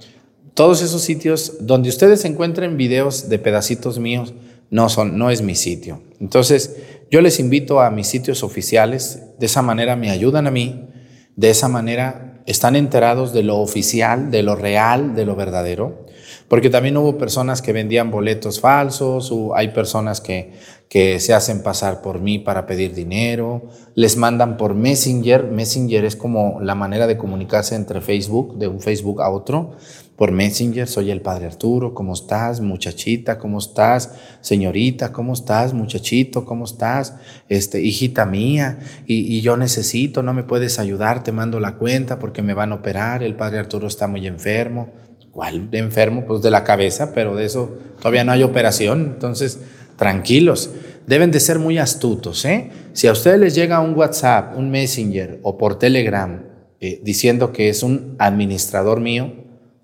[0.59, 4.33] Todos esos sitios donde ustedes encuentren videos de pedacitos míos,
[4.69, 6.01] no, son, no es mi sitio.
[6.19, 6.75] Entonces,
[7.09, 10.89] yo les invito a mis sitios oficiales, de esa manera me ayudan a mí,
[11.37, 16.05] de esa manera están enterados de lo oficial, de lo real, de lo verdadero,
[16.49, 20.51] porque también hubo personas que vendían boletos falsos, o hay personas que,
[20.89, 23.61] que se hacen pasar por mí para pedir dinero,
[23.95, 28.81] les mandan por Messenger, Messenger es como la manera de comunicarse entre Facebook, de un
[28.81, 29.77] Facebook a otro,
[30.19, 33.37] por Messenger, soy el Padre Arturo, ¿cómo estás, muchachita?
[33.39, 35.13] ¿Cómo estás, señorita?
[35.13, 36.43] ¿Cómo estás, muchachito?
[36.43, 37.15] ¿Cómo estás,
[37.47, 38.79] este, hijita mía?
[39.07, 42.75] Y, yo necesito, no me puedes ayudar, te mando la cuenta porque me van a
[42.75, 44.89] operar, el Padre Arturo está muy enfermo.
[45.31, 46.25] ¿Cuál enfermo?
[46.27, 49.61] Pues de la cabeza, pero de eso todavía no hay operación, entonces
[49.95, 50.69] tranquilos.
[51.07, 52.71] Deben de ser muy astutos, ¿eh?
[52.91, 56.43] Si a ustedes les llega un WhatsApp, un Messenger o por Telegram
[56.81, 59.38] eh, diciendo que es un administrador mío,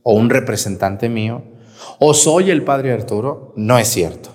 [0.08, 1.42] o un representante mío,
[1.98, 4.30] o soy el padre Arturo, no es cierto.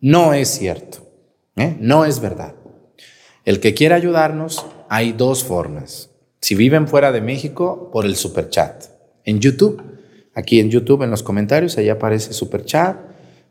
[0.00, 1.06] No es cierto.
[1.56, 1.76] ¿eh?
[1.78, 2.54] No es verdad.
[3.44, 6.10] El que quiera ayudarnos, hay dos formas.
[6.40, 8.84] Si viven fuera de México, por el superchat.
[9.24, 9.82] En YouTube,
[10.34, 12.96] aquí en YouTube, en los comentarios, ahí aparece superchat,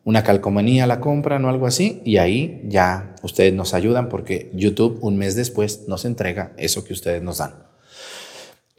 [0.04, 4.98] una calcomanía la compran o algo así, y ahí ya ustedes nos ayudan porque YouTube
[5.02, 7.69] un mes después nos entrega eso que ustedes nos dan.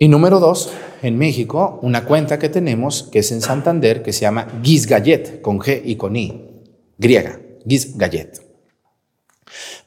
[0.02, 0.72] Y número dos,
[1.02, 5.58] en México, una cuenta que tenemos que es en Santander que se llama Gizgallet, con
[5.58, 6.62] G y con I,
[6.96, 7.38] griega,
[7.68, 8.40] Gizgallet.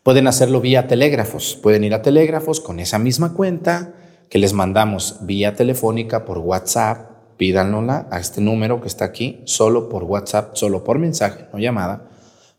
[0.04, 3.96] Pueden hacerlo vía telégrafos, pueden ir a telégrafos con esa misma cuenta
[4.30, 9.90] que les mandamos vía telefónica por WhatsApp, pídanla a este número que está aquí, solo
[9.90, 12.12] por WhatsApp, solo por mensaje, no llamada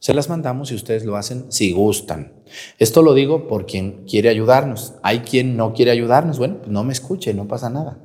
[0.05, 2.31] se las mandamos y ustedes lo hacen si gustan.
[2.79, 4.95] Esto lo digo por quien quiere ayudarnos.
[5.03, 6.39] Hay quien no quiere ayudarnos.
[6.39, 7.99] Bueno, pues no me escuche, no pasa nada.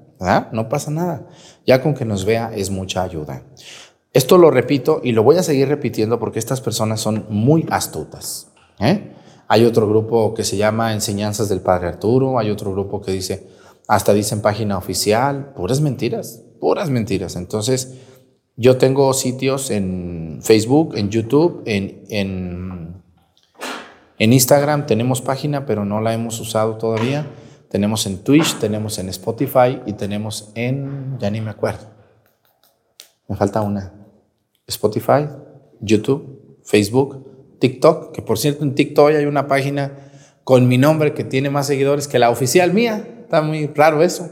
[0.51, 1.27] No pasa nada.
[1.65, 3.43] Ya con que nos vea es mucha ayuda.
[4.11, 8.51] Esto lo repito y lo voy a seguir repitiendo porque estas personas son muy astutas.
[8.79, 9.13] ¿eh?
[9.47, 13.47] Hay otro grupo que se llama Enseñanzas del Padre Arturo, hay otro grupo que dice,
[13.87, 17.35] hasta dicen página oficial, puras mentiras, puras mentiras.
[17.35, 17.93] Entonces,
[18.57, 22.98] yo tengo sitios en Facebook, en YouTube, en,
[24.19, 27.25] Instagram tenemos página, pero no la hemos usado todavía.
[27.69, 31.87] Tenemos en Twitch, tenemos en Spotify y tenemos en, ya ni me acuerdo.
[33.27, 33.93] Me falta una.
[34.67, 35.27] Spotify,
[35.79, 39.91] YouTube, Facebook, TikTok, que por cierto en TikTok hay una página
[40.43, 43.07] con mi nombre que tiene más seguidores que la oficial mía.
[43.21, 44.29] Está muy raro eso.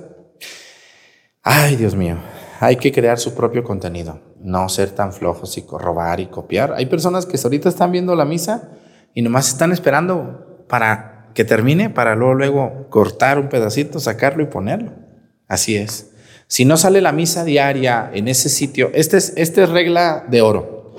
[1.44, 2.18] Ay, Dios mío
[2.60, 6.74] hay que crear su propio contenido, no ser tan flojos y robar y copiar.
[6.74, 8.72] Hay personas que ahorita están viendo la misa
[9.18, 14.46] y nomás están esperando para que termine, para luego, luego cortar un pedacito, sacarlo y
[14.46, 14.92] ponerlo.
[15.48, 16.12] Así es.
[16.46, 20.44] Si no sale la misa diaria en ese sitio, esta es, esta es regla de
[20.44, 20.96] oro.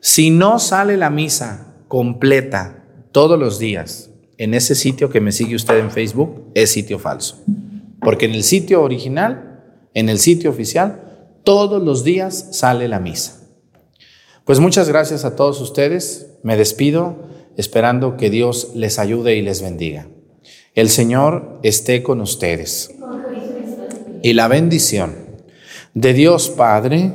[0.00, 2.82] Si no sale la misa completa
[3.12, 4.08] todos los días
[4.38, 7.44] en ese sitio que me sigue usted en Facebook, es sitio falso.
[8.00, 9.60] Porque en el sitio original,
[9.92, 13.38] en el sitio oficial, todos los días sale la misa.
[14.46, 16.38] Pues muchas gracias a todos ustedes.
[16.42, 20.08] Me despido esperando que Dios les ayude y les bendiga.
[20.74, 22.94] El Señor esté con ustedes
[24.22, 25.16] y la bendición
[25.94, 27.12] de Dios Padre,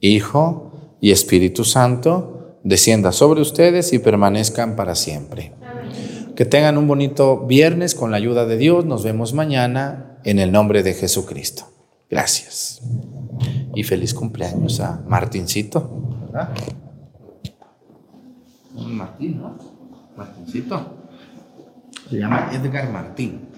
[0.00, 5.52] Hijo y Espíritu Santo descienda sobre ustedes y permanezcan para siempre.
[6.34, 8.84] Que tengan un bonito viernes con la ayuda de Dios.
[8.84, 11.64] Nos vemos mañana en el nombre de Jesucristo.
[12.08, 12.80] Gracias.
[13.74, 15.90] Y feliz cumpleaños a Martincito.
[18.74, 19.56] Martín, ¿no?
[20.16, 20.96] Martincito.
[22.08, 23.48] Se llama Edgar Martín.